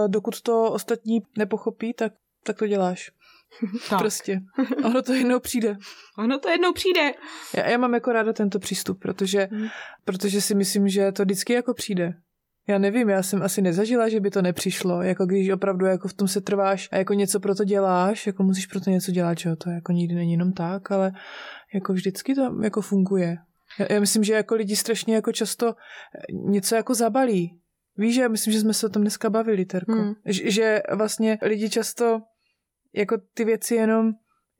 [0.07, 3.11] dokud to ostatní nepochopí, tak, tak to děláš.
[3.89, 3.99] Tak.
[3.99, 4.39] Prostě.
[4.83, 5.77] Ono to jednou přijde.
[6.17, 7.11] Ono to jednou přijde.
[7.57, 9.67] Já, já mám jako ráda tento přístup, protože, hmm.
[10.05, 12.13] protože si myslím, že to vždycky jako přijde.
[12.67, 16.13] Já nevím, já jsem asi nezažila, že by to nepřišlo, jako když opravdu jako v
[16.13, 19.37] tom se trváš a jako něco pro to děláš, jako musíš pro to něco dělat,
[19.37, 21.11] že jo, to jako nikdy není jenom tak, ale
[21.73, 23.37] jako vždycky to jako funguje.
[23.89, 25.73] Já, myslím, že jako lidi strašně jako často
[26.31, 27.61] něco jako zabalí.
[27.97, 29.93] Víš, já myslím, že jsme se o tom dneska bavili, Terko.
[29.93, 30.13] Hmm.
[30.25, 32.21] Že, že vlastně lidi často
[32.93, 34.11] jako ty věci jenom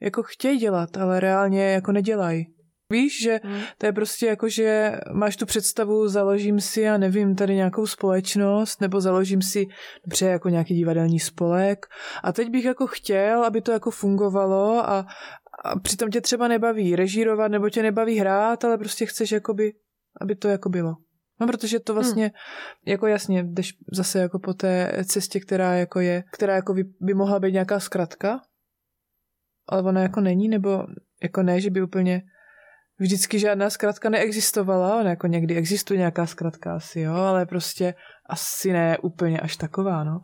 [0.02, 2.46] jako chtějí dělat, ale reálně jako nedělají.
[2.92, 3.62] Víš, že hmm.
[3.78, 8.82] to je prostě jako, že máš tu představu, založím si, já nevím, tady nějakou společnost,
[8.82, 9.66] nebo založím si,
[10.06, 11.86] dobře, jako nějaký divadelní spolek
[12.24, 15.06] a teď bych jako chtěl, aby to jako fungovalo a,
[15.66, 19.74] a přitom tě třeba nebaví režírovat, nebo tě nebaví hrát, ale prostě chceš jakoby,
[20.22, 20.96] aby to jako bylo.
[21.40, 22.34] No, protože to vlastně, hmm.
[22.86, 27.14] jako jasně, jdeš zase jako po té cestě, která jako je, která jako by, by
[27.14, 28.40] mohla být nějaká zkratka,
[29.68, 30.86] ale ona jako není, nebo
[31.24, 32.22] jako ne, že by úplně
[33.00, 37.94] vždycky žádná zkratka neexistovala, ona jako někdy existuje nějaká zkratka asi, jo, ale prostě
[38.30, 40.20] asi ne úplně až taková, no.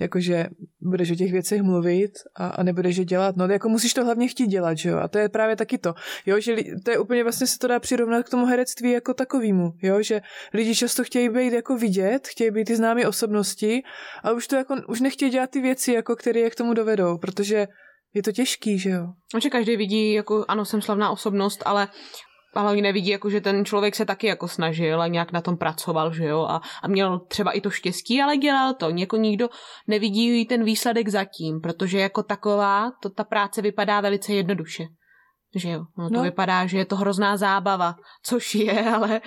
[0.00, 0.46] Jakože
[0.82, 4.28] budeš o těch věcech mluvit a, a nebudeš je dělat, no jako musíš to hlavně
[4.28, 5.94] chtít dělat, že jo, a to je právě taky to,
[6.26, 9.72] jo, že to je úplně vlastně se to dá přirovnat k tomu herectví jako takovýmu,
[9.82, 10.20] jo, že
[10.54, 13.82] lidi často chtějí být jako vidět, chtějí být ty známé osobnosti,
[14.22, 17.18] ale už to jako, už nechtějí dělat ty věci, jako které je k tomu dovedou,
[17.18, 17.66] protože
[18.14, 19.06] je to těžký, že jo?
[19.38, 21.88] Že každý vidí, jako ano, jsem slavná osobnost, ale
[22.54, 25.56] ale oni nevidí, jako, že ten člověk se taky jako snažil a nějak na tom
[25.56, 28.88] pracoval, že jo, a, a měl třeba i to štěstí, ale dělal to.
[28.88, 29.48] Jako nikdo
[29.86, 34.84] nevidí ten výsledek zatím, protože jako taková, to ta práce vypadá velice jednoduše.
[35.56, 36.22] Že jo, no, to no.
[36.22, 39.20] vypadá, že je to hrozná zábava, což je, ale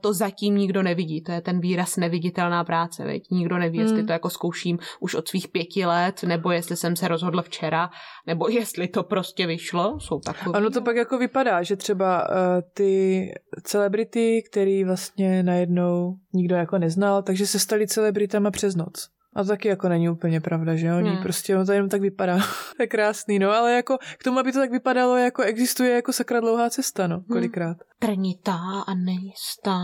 [0.00, 1.22] to zatím nikdo nevidí.
[1.22, 3.30] To je ten výraz neviditelná práce, veď?
[3.30, 3.86] Nikdo neví, hmm.
[3.86, 7.90] jestli to jako zkouším už od svých pěti let, nebo jestli jsem se rozhodl včera,
[8.26, 10.00] nebo jestli to prostě vyšlo.
[10.00, 10.58] Jsou takové.
[10.58, 12.36] Ano, to pak jako vypadá, že třeba uh,
[12.74, 13.24] ty
[13.62, 19.08] celebrity, který vlastně najednou nikdo jako neznal, takže se stali celebritama přes noc.
[19.34, 21.22] A to taky jako není úplně pravda, že oni hmm.
[21.22, 22.38] prostě, ono to jenom tak vypadá.
[22.76, 26.12] to je krásný, no, ale jako k tomu, aby to tak vypadalo, jako existuje jako
[26.12, 27.24] sakra dlouhá cesta, no, hmm.
[27.24, 27.76] kolikrát.
[27.76, 27.98] Hmm.
[27.98, 29.78] Trnitá a nejistá.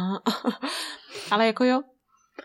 [1.30, 1.82] ale jako jo,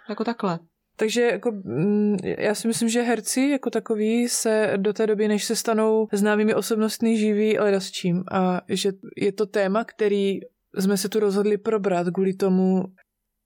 [0.10, 0.60] jako takhle.
[0.96, 5.46] Takže jako, mm, já si myslím, že herci jako takový se do té doby, než
[5.46, 8.24] se stanou známými osobnostmi, živí leda s čím.
[8.32, 10.40] A že je to téma, který
[10.80, 12.84] jsme se tu rozhodli probrat kvůli tomu,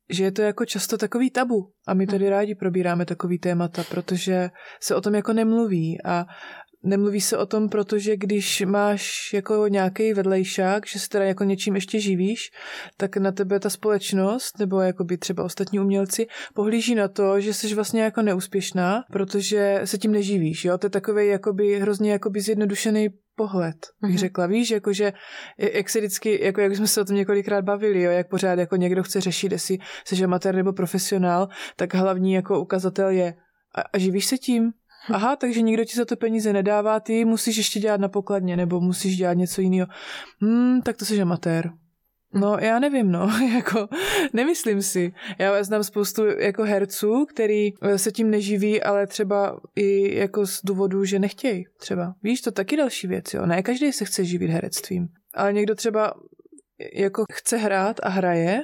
[0.09, 1.71] že je to jako často takový tabu.
[1.87, 4.49] A my tady rádi probíráme takový témata, protože
[4.81, 5.97] se o tom jako nemluví.
[6.05, 6.25] A
[6.85, 11.75] nemluví se o tom, protože když máš jako nějaký vedlejšák, že se teda jako něčím
[11.75, 12.51] ještě živíš,
[12.97, 17.53] tak na tebe ta společnost nebo jako by třeba ostatní umělci pohlíží na to, že
[17.53, 20.77] jsi vlastně jako neúspěšná, protože se tím neživíš, jo?
[20.77, 24.19] To je takový jakoby hrozně jakoby zjednodušený pohled, bych mm-hmm.
[24.19, 24.47] řekla.
[24.47, 25.13] Víš, jakože,
[25.57, 28.75] jak se vždycky, jako jak jsme se o tom několikrát bavili, jo, jak pořád jako
[28.75, 33.33] někdo chce řešit, jestli jsi amatér nebo profesionál, tak hlavní jako ukazatel je
[33.75, 34.71] a, a živíš se tím?
[35.09, 38.81] Aha, takže nikdo ti za to peníze nedává, ty musíš ještě dělat na pokladně, nebo
[38.81, 39.87] musíš dělat něco jiného.
[40.41, 41.71] Hmm, tak to jsi amatér.
[42.35, 43.87] No, já nevím, no, jako
[44.33, 45.13] nemyslím si.
[45.39, 50.61] Já znám spoustu jako herců, který eh, se tím neživí, ale třeba i jako z
[50.63, 52.15] důvodu, že nechtějí třeba.
[52.23, 53.45] Víš, to taky další věc, jo.
[53.45, 55.07] Ne každý se chce živit herectvím.
[55.33, 56.13] Ale někdo třeba
[56.93, 58.61] jako chce hrát a hraje,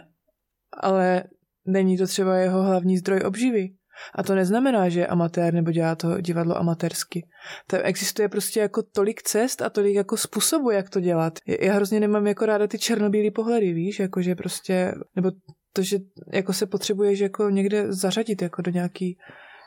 [0.77, 1.23] ale
[1.65, 3.69] není to třeba jeho hlavní zdroj obživy.
[4.16, 7.28] A to neznamená, že je amatér nebo dělá to divadlo amatérsky.
[7.68, 11.40] To existuje prostě jako tolik cest a tolik jako způsobů, jak to dělat.
[11.62, 15.32] Já hrozně nemám jako ráda ty černobílé pohledy, víš, jakože prostě, nebo
[15.74, 15.98] to, že
[16.34, 19.18] jako se potřebuješ jako někde zařadit jako do nějaký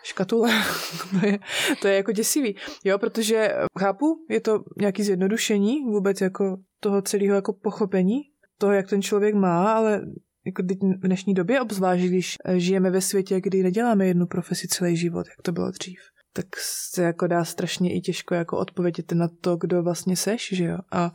[0.03, 0.51] škatule.
[1.21, 1.39] to, je,
[1.83, 2.57] to je jako děsivý.
[2.85, 8.21] Jo, protože chápu, je to nějaký zjednodušení vůbec jako toho celého jako pochopení
[8.59, 10.01] toho, jak ten člověk má, ale
[10.47, 10.63] jako
[11.03, 15.27] v dnešní době, obzvlášť když eh, žijeme ve světě, kdy neděláme jednu profesi celý život,
[15.29, 15.99] jak to bylo dřív,
[16.33, 16.47] tak
[16.93, 20.79] se jako dá strašně i těžko jako odpovědět na to, kdo vlastně seš, že jo?
[20.93, 21.13] A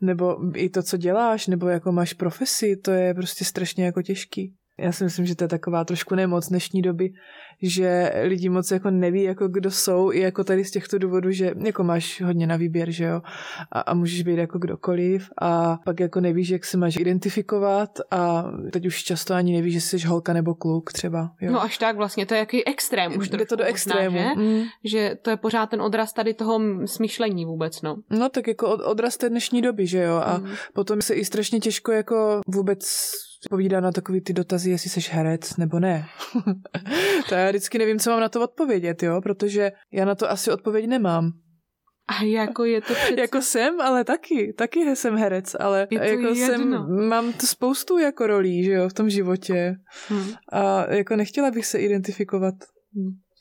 [0.00, 4.54] nebo i to, co děláš, nebo jako máš profesi, to je prostě strašně jako těžký.
[4.78, 7.12] Já si myslím, že to je taková trošku nemoc dnešní doby,
[7.62, 11.54] že lidi moc jako neví, jako kdo jsou, i jako tady z těchto důvodů, že
[11.64, 13.22] jako máš hodně na výběr, že jo,
[13.72, 18.44] a, a můžeš být jako kdokoliv a pak jako nevíš, jak se máš identifikovat a
[18.72, 21.52] teď už často ani nevíš, že jsi holka nebo kluk třeba, jo.
[21.52, 24.16] No až tak vlastně, to je jaký extrém už Jde to do extrému.
[24.16, 24.40] Možná, že?
[24.40, 24.62] Mm.
[24.84, 27.96] že to je pořád ten odraz tady toho smyšlení vůbec, no.
[28.10, 30.50] No tak jako od, odraz té dnešní doby, že jo, a mm.
[30.72, 33.10] potom se i strašně těžko jako vůbec
[33.48, 36.06] povídá na takový ty dotazy, jestli jsi herec nebo ne.
[37.28, 40.50] to já vždycky nevím, co mám na to odpovědět, jo, protože já na to asi
[40.50, 41.32] odpověď nemám.
[42.08, 43.20] A jako je to přece...
[43.20, 46.34] jako jsem, ale taky, taky jsem herec, ale je to jako jedno.
[46.34, 49.76] jsem, mám to spoustu jako rolí, že jo, v tom životě.
[50.08, 50.32] Hmm.
[50.52, 52.54] A jako nechtěla bych se identifikovat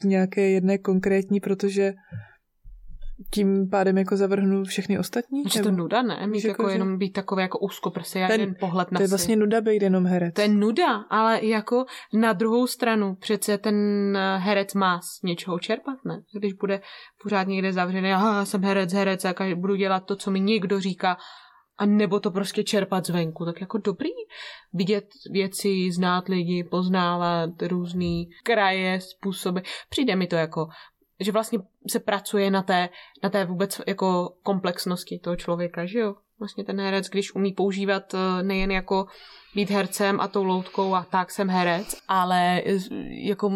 [0.01, 1.93] v nějaké jedné konkrétní, protože
[3.34, 5.43] tím pádem jako zavrhnu všechny ostatní?
[5.55, 6.27] Je to nuda, ne?
[6.27, 6.75] Mít jako, že...
[6.75, 10.05] jenom být takový jako úzkoprsý a jeden pohled na To je vlastně nuda být jenom
[10.05, 10.36] herec.
[10.36, 13.75] To je nuda, ale jako na druhou stranu přece ten
[14.38, 16.21] herec má z něčeho čerpat, ne?
[16.39, 16.82] Když bude
[17.23, 21.17] pořád někde zavřený, aha, jsem herec, herec a budu dělat to, co mi někdo říká,
[21.77, 24.10] a nebo to prostě čerpat zvenku, tak jako dobrý
[24.73, 29.60] vidět věci, znát lidi, poznávat různý kraje, způsoby.
[29.89, 30.67] Přijde mi to jako
[31.19, 32.89] že vlastně se pracuje na té,
[33.23, 36.15] na té vůbec jako komplexnosti toho člověka, že jo?
[36.39, 39.05] Vlastně ten herec, když umí používat eh, nejen jako
[39.55, 42.62] být hercem a tou loutkou a tak jsem herec, ale
[43.25, 43.51] jako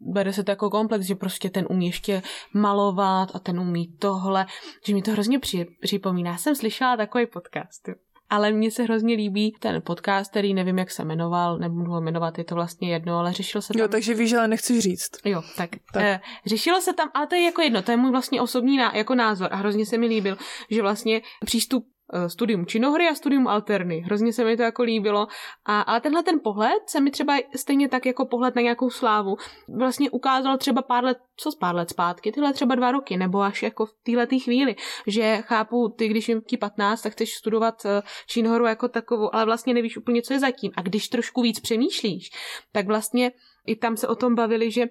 [0.00, 2.22] bere se to jako komplex, že prostě ten umí ještě
[2.54, 4.46] malovat a ten umí tohle,
[4.86, 5.38] že mi to hrozně
[5.80, 6.36] připomíná.
[6.36, 7.94] Jsem slyšela takový podcast, jo
[8.30, 12.38] ale mně se hrozně líbí ten podcast, který nevím, jak se jmenoval, nebudu ho jmenovat,
[12.38, 13.80] je to vlastně jedno, ale řešil se tam...
[13.80, 15.10] Jo, takže víš, ale nechci říct.
[15.24, 15.70] Jo, tak.
[15.92, 16.02] tak.
[16.02, 18.96] Eh, řešilo se tam, ale to je jako jedno, to je můj vlastně osobní ná,
[18.96, 20.36] jako názor a hrozně se mi líbil,
[20.70, 21.93] že vlastně přístup
[22.26, 23.98] studium činohry a studium alterny.
[23.98, 25.26] Hrozně se mi to jako líbilo.
[25.64, 29.36] A, ale tenhle ten pohled se mi třeba stejně tak jako pohled na nějakou slávu
[29.68, 33.40] vlastně ukázal třeba pár let, co z pár let zpátky, tyhle třeba dva roky, nebo
[33.40, 37.86] až jako v téhle chvíli, že chápu, ty když jim ti 15, tak chceš studovat
[37.86, 40.72] eh, činohru jako takovou, ale vlastně nevíš úplně, co je zatím.
[40.76, 42.30] A když trošku víc přemýšlíš,
[42.72, 43.32] tak vlastně
[43.66, 44.86] i tam se o tom bavili, že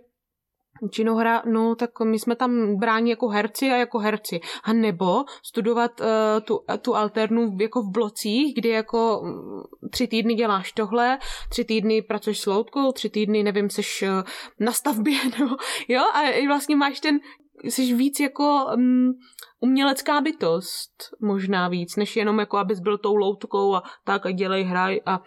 [0.89, 4.39] činohra, no tak my jsme tam bráni jako herci a jako herci.
[4.63, 6.07] A nebo studovat uh,
[6.43, 11.17] tu, tu alternu jako v blocích, kdy jako mm, tři týdny děláš tohle,
[11.49, 14.23] tři týdny pracuješ s loutkou, tři týdny, nevím, seš uh,
[14.59, 17.19] na stavbě, no, jo, a vlastně máš ten,
[17.63, 19.13] jsi víc jako um,
[19.59, 20.91] umělecká bytost,
[21.21, 25.19] možná víc, než jenom jako, abys byl tou loutkou a tak a dělej, hraj a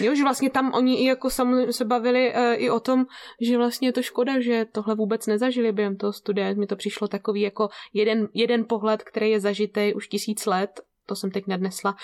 [0.00, 3.06] Jo, že vlastně tam oni i jako sam se bavili uh, i o tom,
[3.40, 6.54] že vlastně je to škoda, že tohle vůbec nezažili během toho studia.
[6.54, 11.16] Mi to přišlo takový jako jeden, jeden pohled, který je zažitý už tisíc let, to
[11.16, 11.96] jsem teď nadnesla.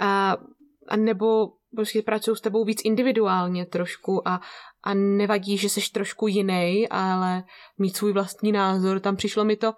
[0.00, 0.36] A,
[0.88, 4.40] a nebo prostě pracují s tebou víc individuálně trošku a,
[4.82, 7.44] a nevadí, že jsi trošku jiný, ale
[7.78, 9.00] mít svůj vlastní názor.
[9.00, 9.74] Tam přišlo mi to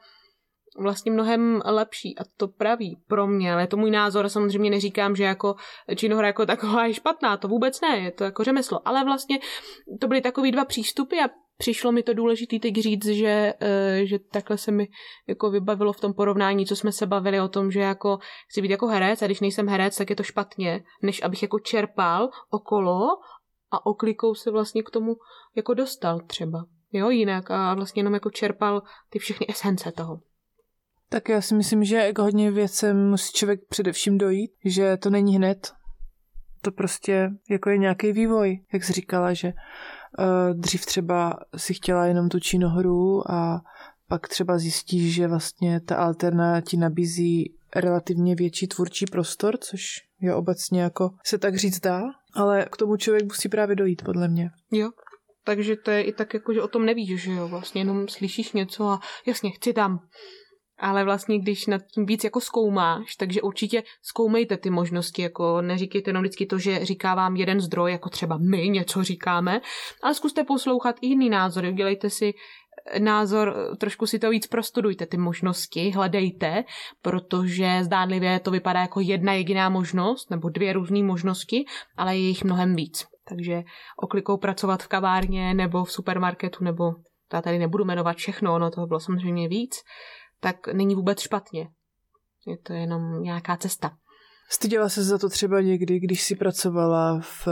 [0.78, 5.16] vlastně mnohem lepší a to praví pro mě, ale je to můj názor, samozřejmě neříkám,
[5.16, 5.54] že jako
[5.96, 9.38] činohra jako taková je špatná, to vůbec ne, je to jako řemeslo, ale vlastně
[10.00, 11.28] to byly takový dva přístupy a
[11.60, 14.88] přišlo mi to důležitý teď říct, že, eh, že takhle se mi
[15.28, 18.70] jako vybavilo v tom porovnání, co jsme se bavili o tom, že jako chci být
[18.70, 23.08] jako herec a když nejsem herec, tak je to špatně, než abych jako čerpal okolo
[23.70, 25.16] a oklikou se vlastně k tomu
[25.56, 26.64] jako dostal třeba.
[26.92, 30.20] Jo, jinak a vlastně jenom jako čerpal ty všechny esence toho.
[31.12, 35.36] Tak já si myslím, že k hodně věcem musí člověk především dojít, že to není
[35.36, 35.72] hned.
[36.62, 42.06] To prostě jako je nějaký vývoj, jak jsi říkala, že uh, dřív třeba si chtěla
[42.06, 43.60] jenom tu činohru a
[44.08, 49.82] pak třeba zjistíš, že vlastně ta alterna ti nabízí relativně větší tvůrčí prostor, což
[50.20, 52.02] je obecně jako se tak říct dá,
[52.34, 54.50] ale k tomu člověk musí právě dojít, podle mě.
[54.72, 54.90] Jo,
[55.44, 58.52] takže to je i tak jako, že o tom nevíš, že jo, vlastně jenom slyšíš
[58.52, 59.98] něco a jasně, chci tam.
[60.80, 66.10] Ale vlastně, když nad tím víc jako zkoumáš, takže určitě zkoumejte ty možnosti, jako neříkejte
[66.10, 69.60] jenom vždycky to, že říká vám jeden zdroj, jako třeba my něco říkáme,
[70.02, 72.34] ale zkuste poslouchat i jiný názor, udělejte si
[72.98, 76.64] názor, trošku si to víc prostudujte, ty možnosti, hledejte,
[77.02, 81.64] protože zdánlivě to vypadá jako jedna jediná možnost, nebo dvě různé možnosti,
[81.96, 83.06] ale je jich mnohem víc.
[83.28, 83.62] Takže
[84.02, 86.84] oklikou pracovat v kavárně nebo v supermarketu, nebo
[87.32, 89.74] já tady nebudu jmenovat všechno, ono toho bylo samozřejmě víc,
[90.40, 91.68] tak není vůbec špatně.
[92.46, 93.96] Je to jenom nějaká cesta.
[94.48, 97.48] Styděla se za to třeba někdy, když si pracovala v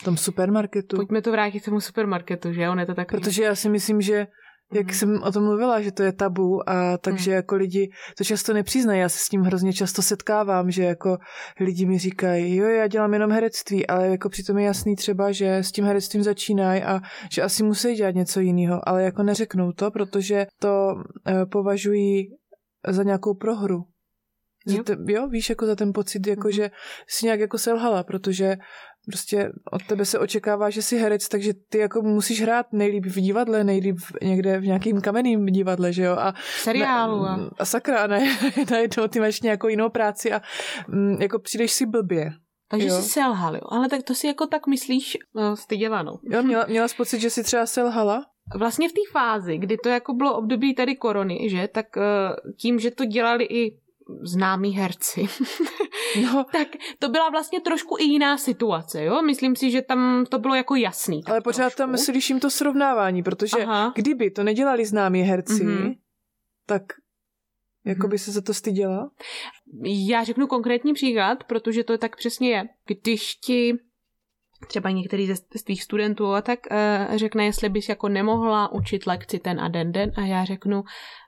[0.00, 0.96] v tom supermarketu.
[0.96, 3.20] Pojďme to vrátit k tomu supermarketu, že on je to takový.
[3.20, 4.26] Protože já si myslím, že
[4.72, 4.92] jak mm.
[4.92, 7.34] jsem o tom mluvila, že to je tabu a takže mm.
[7.34, 9.00] jako lidi to často nepřiznají.
[9.00, 11.18] Já se s tím hrozně často setkávám, že jako
[11.60, 15.56] lidi mi říkají, jo, já dělám jenom herectví, ale jako přitom je jasný třeba, že
[15.56, 17.00] s tím herectvím začínají a
[17.32, 22.28] že asi musí dělat něco jiného, ale jako neřeknou to, protože to uh, považují
[22.88, 23.91] za nějakou prohru.
[24.66, 24.82] Jo.
[24.82, 26.52] Te, jo, víš, jako za ten pocit, jako mm.
[26.52, 26.70] že
[27.08, 28.56] si nějak jako selhala, protože
[29.06, 33.20] prostě od tebe se očekává, že jsi herec, takže ty jako musíš hrát nejlíp v
[33.20, 36.12] divadle, nejlíp někde v nějakým kamenným divadle, že jo?
[36.12, 37.24] A, seriálu.
[37.24, 38.36] A, a sakra, ne,
[38.70, 40.42] najednou ty máš nějakou jinou práci a
[40.88, 42.32] m, mm, jako přijdeš si blbě.
[42.68, 43.02] Takže jo.
[43.02, 43.62] jsi selhal, jo.
[43.68, 46.18] Ale tak to si jako tak myslíš no, styděla, no.
[46.22, 48.24] Jo, měla, měla jsi pocit, že jsi třeba selhala?
[48.58, 52.02] Vlastně v té fázi, kdy to jako bylo období tady korony, že, tak uh,
[52.56, 53.78] tím, že to dělali i
[54.22, 55.28] známí herci,
[56.22, 56.44] no.
[56.52, 59.22] tak to byla vlastně trošku i jiná situace, jo?
[59.22, 61.24] Myslím si, že tam to bylo jako jasný.
[61.26, 61.76] Ale pořád trošku.
[61.76, 63.92] tam slyším to srovnávání, protože Aha.
[63.94, 65.94] kdyby to nedělali známí herci, mm-hmm.
[66.66, 66.82] tak
[67.84, 69.10] jako by se za to styděla?
[69.84, 72.68] Já řeknu konkrétní příklad, protože to tak přesně je.
[72.86, 73.78] Když ti
[74.68, 79.06] třeba některý ze, z tvých studentů a tak uh, řekne, jestli bys jako nemohla učit
[79.06, 80.82] lekci ten a den den a já řeknu,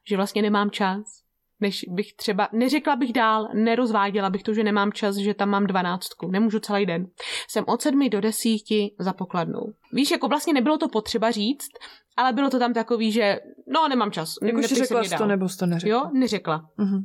[0.09, 1.24] že vlastně nemám čas
[1.65, 5.67] než bych třeba, neřekla bych dál, nerozváděla bych to, že nemám čas, že tam mám
[5.67, 7.07] dvanáctku, nemůžu celý den.
[7.49, 9.73] Jsem od sedmi do desíti za pokladnou.
[9.93, 11.69] Víš, jako vlastně nebylo to potřeba říct,
[12.17, 14.35] ale bylo to tam takový, že no, nemám čas.
[14.43, 15.99] Jako řekla jsi to, nebo jsi to neřekla?
[15.99, 16.69] Jo, neřekla.
[16.79, 17.03] Uh-huh.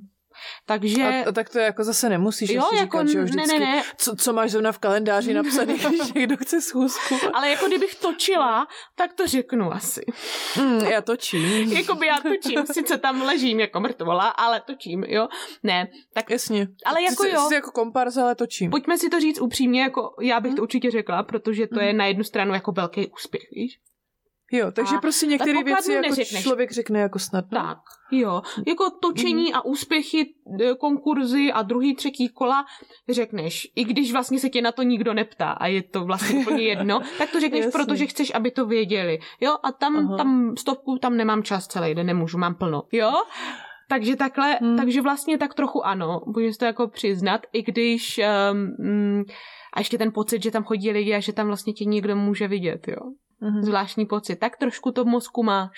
[0.66, 1.04] Takže...
[1.04, 3.84] A, a tak to jako zase nemusíš jo, jako, říkat, že vždycky, ne, ne, ne.
[3.98, 7.16] Co, co máš zrovna v kalendáři napsaný, když někdo chce schůzku.
[7.34, 10.02] Ale jako kdybych točila, tak to řeknu asi.
[10.58, 11.74] Mm, já točím.
[11.78, 15.28] Jakoby já točím, sice tam ležím jako mrtvola, ale točím, jo.
[15.64, 16.30] Ne, tak...
[16.30, 16.68] Jasně.
[16.86, 17.46] Ale jako jsi, jo.
[17.48, 18.72] Jsi jako komparz, ale točím.
[18.72, 20.56] Pojďme si to říct upřímně, jako já bych hmm.
[20.56, 21.88] to určitě řekla, protože to hmm.
[21.88, 23.80] je na jednu stranu jako velký úspěch, víš?
[24.52, 26.44] Jo, takže a prostě některé věci jako neřekneš.
[26.44, 27.62] člověk řekne jako snadno.
[27.62, 27.78] Tak,
[28.12, 28.42] jo.
[28.68, 29.56] Jako točení mm.
[29.56, 32.66] a úspěchy, e, konkurzy a druhý, třetí kola
[33.10, 33.68] řekneš.
[33.76, 37.02] I když vlastně se tě na to nikdo neptá a je to vlastně úplně jedno,
[37.18, 39.20] tak to řekneš, protože chceš, aby to věděli.
[39.42, 40.18] Jo, a tam, Aha.
[40.18, 42.84] tam stovku, tam nemám čas celý den, nemůžu, mám plno.
[42.92, 43.12] Jo?
[43.90, 44.78] Takže takhle, hmm.
[44.78, 48.20] takže vlastně tak trochu ano, můžeš to jako přiznat, i když
[48.52, 49.24] um,
[49.74, 52.48] a ještě ten pocit, že tam chodí lidi a že tam vlastně tě někdo může
[52.48, 53.64] vidět, jo mm-hmm.
[53.64, 54.36] zvláštní pocit.
[54.36, 55.78] Tak trošku to v mozku máš.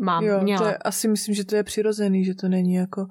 [0.00, 0.58] Mám, jo, měla.
[0.58, 3.06] To je, asi myslím, že to je přirozený, že to není jako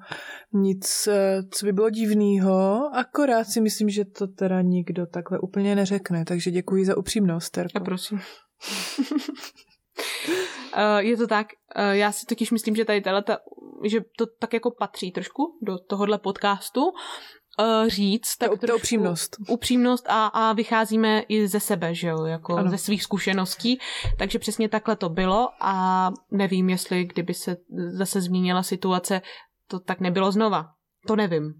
[0.52, 5.74] nic, eh, co by bylo divného, akorát si myslím, že to teda nikdo takhle úplně
[5.74, 7.78] neřekne, takže děkuji za upřímnost, Terko.
[7.78, 8.20] A prosím.
[10.76, 11.46] Uh, je to tak,
[11.76, 13.38] uh, já si totiž myslím, že tady ta,
[13.84, 16.80] že to tak jako patří trošku do tohohle podcastu,
[17.58, 18.36] uh, říct.
[18.36, 19.36] Tak to, to upřímnost.
[19.48, 22.70] Upřímnost a, a vycházíme i ze sebe, že jo, jako ano.
[22.70, 23.78] ze svých zkušeností.
[24.18, 27.56] Takže přesně takhle to bylo a nevím, jestli kdyby se
[27.88, 29.22] zase změnila situace,
[29.68, 30.66] to tak nebylo znova.
[31.06, 31.54] To nevím.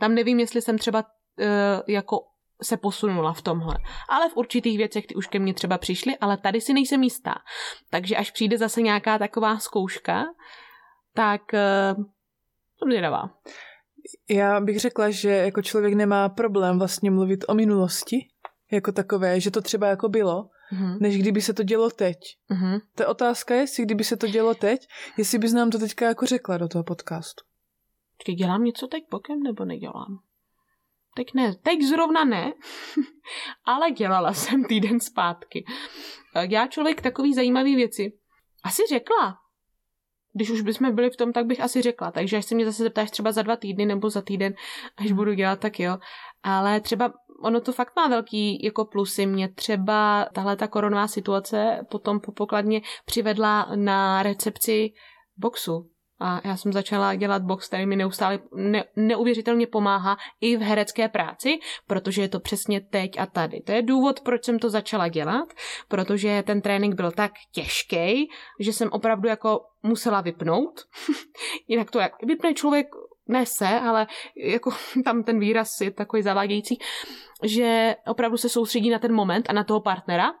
[0.00, 1.04] Tam nevím, jestli jsem třeba
[1.38, 1.44] uh,
[1.86, 2.20] jako
[2.62, 3.74] se posunula v tomhle.
[4.08, 7.34] Ale v určitých věcech ty už ke mně třeba přišly, ale tady si nejsem jistá.
[7.90, 10.24] Takže až přijde zase nějaká taková zkouška,
[11.14, 12.04] tak uh,
[12.80, 13.30] to zvědavá.
[14.30, 18.28] Já bych řekla, že jako člověk nemá problém vlastně mluvit o minulosti,
[18.70, 20.98] jako takové, že to třeba jako bylo, mm-hmm.
[21.00, 22.16] než kdyby se to dělo teď.
[22.50, 22.80] Mm-hmm.
[22.94, 24.80] Ta otázka je, jestli kdyby se to dělo teď,
[25.16, 27.44] jestli bys nám to teďka jako řekla do toho podcastu.
[28.24, 30.18] Ty dělám něco teď bokem, nebo nedělám?
[31.16, 32.52] Teď ne, teď zrovna ne,
[33.64, 35.64] ale dělala jsem týden zpátky.
[36.50, 38.12] Já člověk takový zajímavý věci.
[38.64, 39.38] Asi řekla,
[40.32, 42.10] když už bychom byli v tom, tak bych asi řekla.
[42.10, 44.54] Takže až se mě zase zeptáš třeba za dva týdny nebo za týden,
[44.96, 45.98] až budu dělat, tak jo.
[46.42, 47.12] Ale třeba
[47.42, 49.26] ono to fakt má velký jako plusy.
[49.26, 54.92] Mě třeba tahle ta koronová situace potom po pokladně přivedla na recepci
[55.36, 55.90] boxu.
[56.20, 61.08] A já jsem začala dělat box, který mi neustále ne, neuvěřitelně pomáhá i v herecké
[61.08, 63.60] práci, protože je to přesně teď a tady.
[63.60, 65.48] To je důvod, proč jsem to začala dělat,
[65.88, 70.80] protože ten trénink byl tak těžký, že jsem opravdu jako musela vypnout.
[71.68, 72.86] Jinak to jak vypne člověk
[73.28, 74.06] nese, ale
[74.36, 74.70] jako
[75.04, 76.78] tam ten výraz je takový zavádějící,
[77.42, 80.32] že opravdu se soustředí na ten moment a na toho partnera,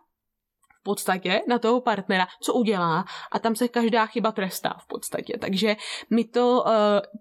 [0.80, 5.38] v podstatě na toho partnera, co udělá a tam se každá chyba trestá v podstatě.
[5.40, 5.76] Takže
[6.10, 6.72] mi to uh,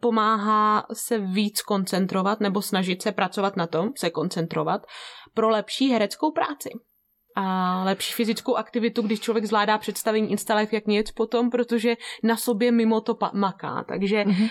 [0.01, 4.85] pomáhá se víc koncentrovat nebo snažit se pracovat na tom, se koncentrovat
[5.33, 6.69] pro lepší hereckou práci
[7.39, 12.71] a lepší fyzickou aktivitu, když člověk zvládá představení Instalife jak nic potom, protože na sobě
[12.71, 13.85] mimo to pa- maká.
[13.88, 14.49] Takže, mm-hmm.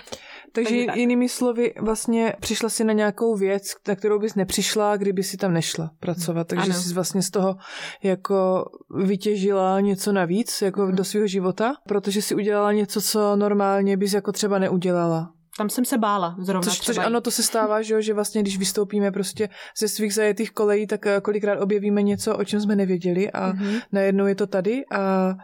[0.53, 0.97] takže, takže tak.
[0.97, 5.53] jinými slovy, vlastně přišla si na nějakou věc, na kterou bys nepřišla, kdyby si tam
[5.53, 6.47] nešla pracovat.
[6.47, 6.81] Takže ano.
[6.81, 7.57] jsi vlastně z toho
[8.03, 8.65] jako
[9.05, 10.97] vytěžila něco navíc jako mm.
[10.97, 15.36] do svého života, protože si udělala něco, co normálně bys jako třeba neudělala.
[15.59, 18.59] Tam jsem se bála zrovna což, což ano, to se stává, že, že vlastně když
[18.59, 19.49] vystoupíme prostě
[19.79, 23.83] ze svých zajetých kolejí, tak eh, kolikrát objevíme něco, o čem jsme nevěděli a mm-hmm.
[23.93, 25.35] najednou je to tady a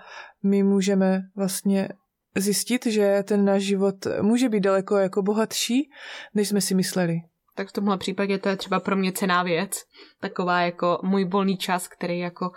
[0.42, 1.88] my můžeme vlastně
[2.36, 5.90] zjistit, že ten náš život může být daleko jako bohatší,
[6.34, 7.16] než jsme si mysleli.
[7.54, 9.82] Tak v tomhle případě to je třeba pro mě cená věc.
[10.20, 12.50] Taková jako můj volný čas, který jako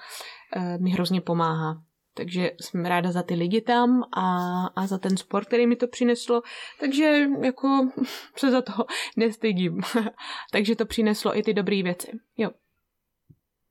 [0.55, 1.75] uh, mi hrozně pomáhá.
[2.17, 4.27] Takže jsem ráda za ty lidi tam a,
[4.75, 6.41] a za ten sport, který mi to přineslo.
[6.79, 7.89] Takže jako
[8.35, 8.73] se za to
[9.17, 9.81] nestydím.
[10.51, 12.11] Takže to přineslo i ty dobré věci.
[12.37, 12.49] Jo.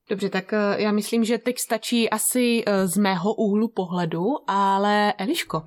[0.08, 5.12] Dobře, tak eh, já myslím, že teď stačí asi eh, z mého úhlu pohledu, ale
[5.12, 5.62] Eliško,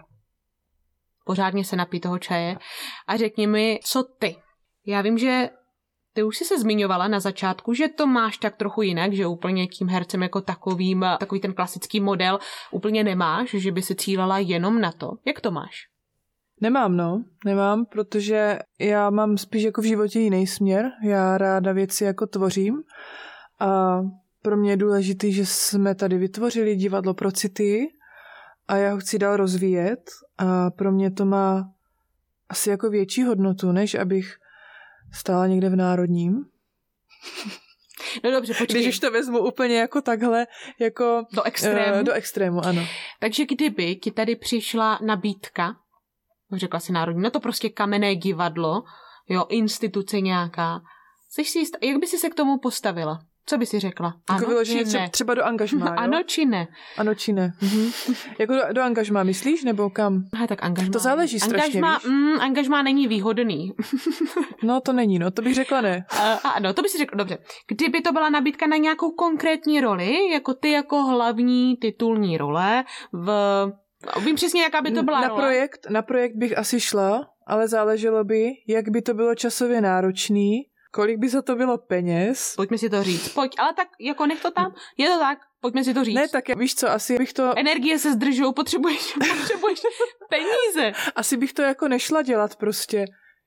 [1.25, 2.57] pořádně se napí toho čaje
[3.07, 4.35] a řekni mi, co ty.
[4.85, 5.49] Já vím, že
[6.17, 9.67] ty už jsi se zmiňovala na začátku, že to máš tak trochu jinak, že úplně
[9.67, 12.39] tím hercem jako takovým, takový ten klasický model
[12.71, 15.11] úplně nemáš, že by se cílala jenom na to.
[15.25, 15.87] Jak to máš?
[16.61, 17.23] Nemám, no.
[17.45, 20.91] Nemám, protože já mám spíš jako v životě jiný směr.
[21.03, 22.83] Já ráda věci jako tvořím
[23.59, 24.01] a
[24.41, 27.87] pro mě je důležité, že jsme tady vytvořili divadlo pro city
[28.67, 31.69] a já ho chci dál rozvíjet a pro mě to má
[32.49, 34.37] asi jako větší hodnotu, než abych
[35.17, 36.45] stála někde v Národním.
[38.23, 38.81] No dobře, počkej.
[38.81, 40.47] Když už to vezmu úplně jako takhle,
[40.79, 41.25] jako...
[41.31, 41.97] Do extrému.
[41.97, 42.81] Uh, do extrému, ano.
[43.19, 45.75] Takže kdyby ti tady přišla nabídka,
[46.53, 48.83] řekla si národní, no to prostě kamenné divadlo,
[49.29, 50.81] jo, instituce nějaká,
[51.29, 53.19] jsi si jist, jak by si se k tomu postavila?
[53.49, 54.13] Co by si řekla?
[54.33, 55.09] Jako ano či ne?
[55.09, 55.93] Třeba do angažmá, jo?
[55.97, 56.67] Ano či ne?
[56.97, 57.53] Ano či ne.
[57.61, 57.91] Mhm.
[58.39, 60.23] jako do, do angažmá myslíš, nebo kam?
[60.33, 60.93] Aha, tak angažmá.
[60.93, 62.05] To záleží strašně, angažmá, víš?
[62.05, 63.73] Mm, angažmá není výhodný.
[64.63, 66.05] no to není, no to bych řekla ne.
[66.13, 67.37] Uh, ano, to by si řekla, dobře.
[67.67, 72.83] Kdyby to byla nabídka na nějakou konkrétní roli, jako ty jako hlavní titulní role
[73.13, 73.27] v...
[74.25, 75.41] Vím přesně, jaká by to byla na role.
[75.41, 80.61] Projekt, na projekt bych asi šla, ale záleželo by, jak by to bylo časově náročný,
[80.91, 82.53] Kolik by za to bylo peněz?
[82.55, 83.29] Pojďme si to říct.
[83.29, 84.73] Pojď, ale tak jako nech to tam.
[84.97, 86.15] Je to tak, pojďme si to říct.
[86.15, 87.53] Ne, tak víš co, asi bych to...
[87.57, 89.79] Energie se zdržou, potřebuješ, potřebuješ
[90.29, 91.11] peníze.
[91.15, 93.05] Asi bych to jako nešla dělat prostě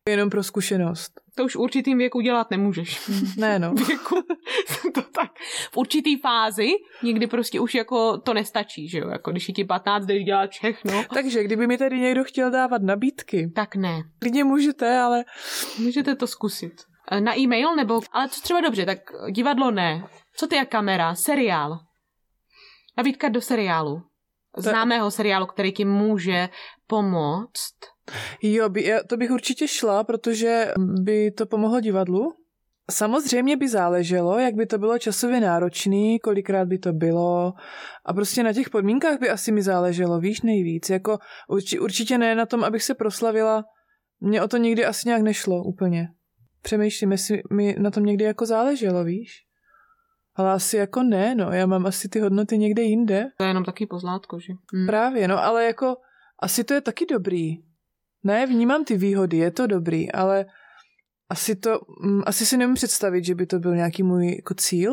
[0.09, 1.12] jenom pro zkušenost.
[1.34, 3.11] To už v určitým věku dělat nemůžeš.
[3.36, 3.74] Ne, no.
[3.74, 4.14] Věku,
[4.95, 5.30] to tak.
[5.72, 6.68] V určitý fázi
[7.03, 9.09] někdy prostě už jako to nestačí, že jo?
[9.09, 11.05] Jako když je ti 15, jdeš dělat všechno.
[11.14, 13.53] Takže kdyby mi tady někdo chtěl dávat nabídky.
[13.55, 14.03] Tak ne.
[14.18, 15.24] Klidně můžete, ale...
[15.78, 16.89] Můžete to zkusit.
[17.11, 18.98] Eh, na e-mail nebo, ale co třeba dobře, tak
[19.30, 20.05] divadlo ne.
[20.36, 21.14] Co ty a kamera?
[21.14, 21.78] Seriál.
[22.96, 24.03] Nabídka do seriálu.
[24.57, 26.48] Známého seriálu, který ti může
[26.86, 27.74] pomoct.
[28.42, 30.72] Jo, by, to bych určitě šla, protože
[31.03, 32.32] by to pomohlo divadlu.
[32.90, 37.53] Samozřejmě by záleželo, jak by to bylo časově náročný, kolikrát by to bylo
[38.05, 40.90] a prostě na těch podmínkách by asi mi záleželo, víš, nejvíc.
[40.90, 43.64] Jako urči, určitě ne na tom, abych se proslavila,
[44.20, 46.09] mně o to nikdy asi nějak nešlo úplně
[46.62, 49.30] přemýšlím, jestli mi na tom někdy jako záleželo, víš?
[50.34, 53.26] Ale asi jako ne, no, já mám asi ty hodnoty někde jinde.
[53.36, 54.52] To je jenom taky pozlátko, že?
[54.74, 54.86] Hmm.
[54.86, 55.96] Právě, no, ale jako
[56.38, 57.56] asi to je taky dobrý.
[58.24, 60.46] Ne, vnímám ty výhody, je to dobrý, ale
[61.28, 64.92] asi to, mm, asi si nemůžu představit, že by to byl nějaký můj jako cíl,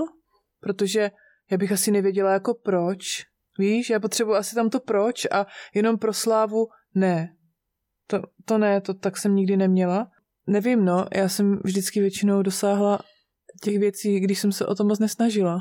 [0.59, 1.11] protože
[1.51, 3.24] já bych asi nevěděla jako proč,
[3.59, 7.36] víš, já potřebuji asi tam to proč a jenom pro slávu ne.
[8.07, 10.11] To, to ne, to tak jsem nikdy neměla.
[10.48, 13.00] Nevím, no, já jsem vždycky většinou dosáhla
[13.64, 15.58] těch věcí, když jsem se o to moc nesnažila.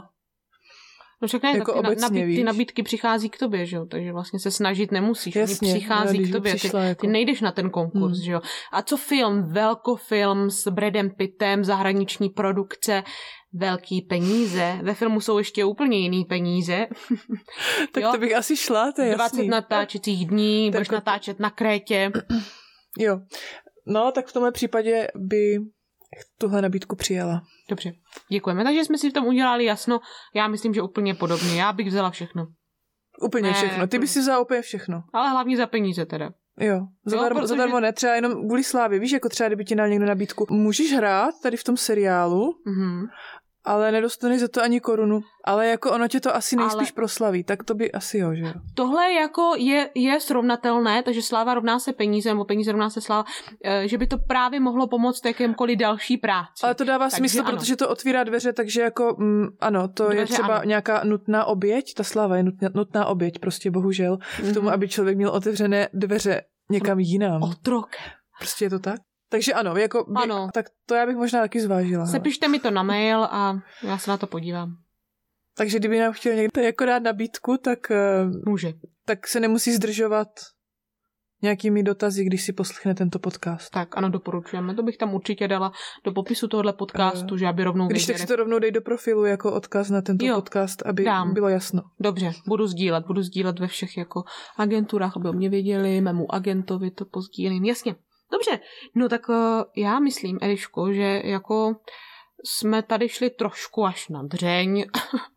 [1.23, 3.87] No však ne, Jako tak ty, obecně, nabíd, ty nabídky přichází k tobě, že jo,
[3.87, 7.41] takže vlastně se snažit nemusíš, Jasně, oni přichází když k tobě, ty, jako- ty nejdeš
[7.41, 8.25] na ten konkurs, Hmm.
[8.25, 8.41] že jo.
[8.73, 13.03] A co film, velkofilm s Bradem Pittem, zahraniční produkce,
[13.53, 16.87] velký peníze, ve filmu jsou ještě úplně jiný peníze,
[17.93, 18.13] Tak Jo.
[18.13, 19.49] to bych asi šla, to je 20 jasný.
[19.49, 22.11] natáčecích dní, budeš jako- natáčet na Krétě,
[22.99, 23.21] Jo.
[23.87, 25.59] No, tak v tomhle případě by
[26.39, 27.43] tuhle nabídku přijala.
[27.71, 27.93] dobře,
[28.33, 30.01] děkujeme, takže jsme si v tom udělali jasno,
[30.35, 32.47] já myslím, že úplně podobně, já bych vzala všechno,
[33.23, 33.87] Úplně Ne, všechno.
[33.87, 35.03] Ty bys si vzala úplně všechno.
[35.13, 36.31] ale hlavně za peníze teda.
[36.61, 38.99] Jo, zadarmo, protože- zadarmo ne, třeba jenom kvůli slávě.
[38.99, 43.07] Víš, jako třeba kdyby ti dal někdo nabídku, můžeš hrát tady v tom seriálu, Mhm.
[43.67, 45.21] Ale nedostaneš za to ani korunu.
[45.45, 48.43] Ale jako ono tě to asi nejspíš Ale- proslaví, tak to by asi jo, že
[48.43, 48.53] jo.
[48.75, 53.25] Tohle jako je, je srovnatelné, takže sláva rovná se peníze, nebo peníze rovná se sláva,
[53.65, 56.63] eh, že by to právě mohlo pomoct jakémkoliv další práci.
[56.63, 57.51] Ale to dává Takže smysl, ano.
[57.59, 60.65] protože to otvírá dveře, takže jako, mm, ano, to je Dveře třeba ano.
[60.69, 64.17] nějaká nutná oběť, ta sláva je nutná, nutná oběť, prostě bohužel,
[64.51, 64.75] k tomu, Mhm.
[64.75, 67.43] aby člověk měl otevřené dveře někam jinam.
[67.43, 67.89] Otrok.
[68.39, 69.01] Prostě je to tak?
[69.29, 70.49] Takže ano, jako by, Ano.
[70.55, 72.07] tak to já bych možná taky zvážila.
[72.07, 74.77] Sepište mi to na mail a já se na to podívám.
[75.57, 78.73] Takže kdyby nám chtěl někdo jako dát nabídku, tak, eh, Může.
[79.05, 80.29] tak se nemusí zdržovat
[81.43, 83.71] nějakými dotazy, když si poslechne tento podcast.
[83.71, 84.75] Tak ano, doporučujeme.
[84.75, 85.73] To bych tam určitě dala
[86.05, 89.25] do popisu tohohle podcastu, že aby rovnou Když tak si to rovnou dej do profilu
[89.25, 91.35] jako odkaz na tento Jo, podcast, aby dám.
[91.35, 91.83] bylo jasno.
[92.01, 94.23] Dobře, budu sdílet, budu sdílet ve všech jako
[94.57, 97.95] agenturách, aby o mě věděli, mému agentovi to pozdílím, jasně.
[98.33, 98.61] Dobře,
[98.95, 99.37] no tak uh,
[99.77, 101.77] já myslím, Eliško, že jako
[102.45, 104.85] jsme tady šli trošku až na dřeň.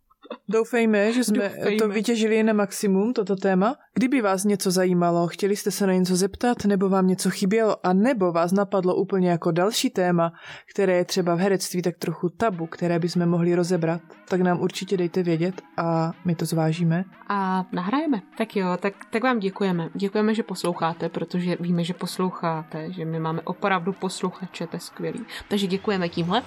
[0.50, 1.78] Doufejme, že jsme Doufejme.
[1.78, 3.76] to vytěžili na maximum, toto téma.
[3.94, 7.94] Kdyby vás něco zajímalo, chtěli jste se na něco zeptat, nebo vám něco chybělo, a
[7.94, 10.32] nebo vás napadlo úplně jako další téma,
[10.72, 14.98] které je třeba v herectví tak trochu tabu, které bychom mohli rozebrat, tak nám určitě
[14.98, 17.04] dejte vědět a my to zvážíme.
[17.28, 18.22] A nahrajeme.
[18.38, 19.90] Tak jo, tak, tak vám děkujeme.
[19.94, 25.26] Děkujeme, že posloucháte, protože víme, že posloucháte, že my máme opravdu posluchače, to je skvělý.
[25.48, 26.42] Takže děkujeme tímhle.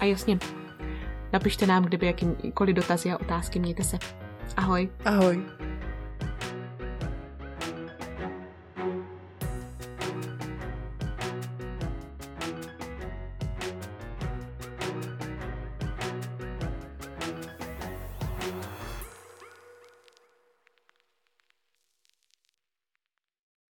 [0.00, 0.38] A jasně,
[1.32, 3.98] napište nám, kdyby jakýkoliv dotazy a otázky, mějte se.
[4.56, 4.88] Ahoj.
[5.04, 5.42] Ahoj.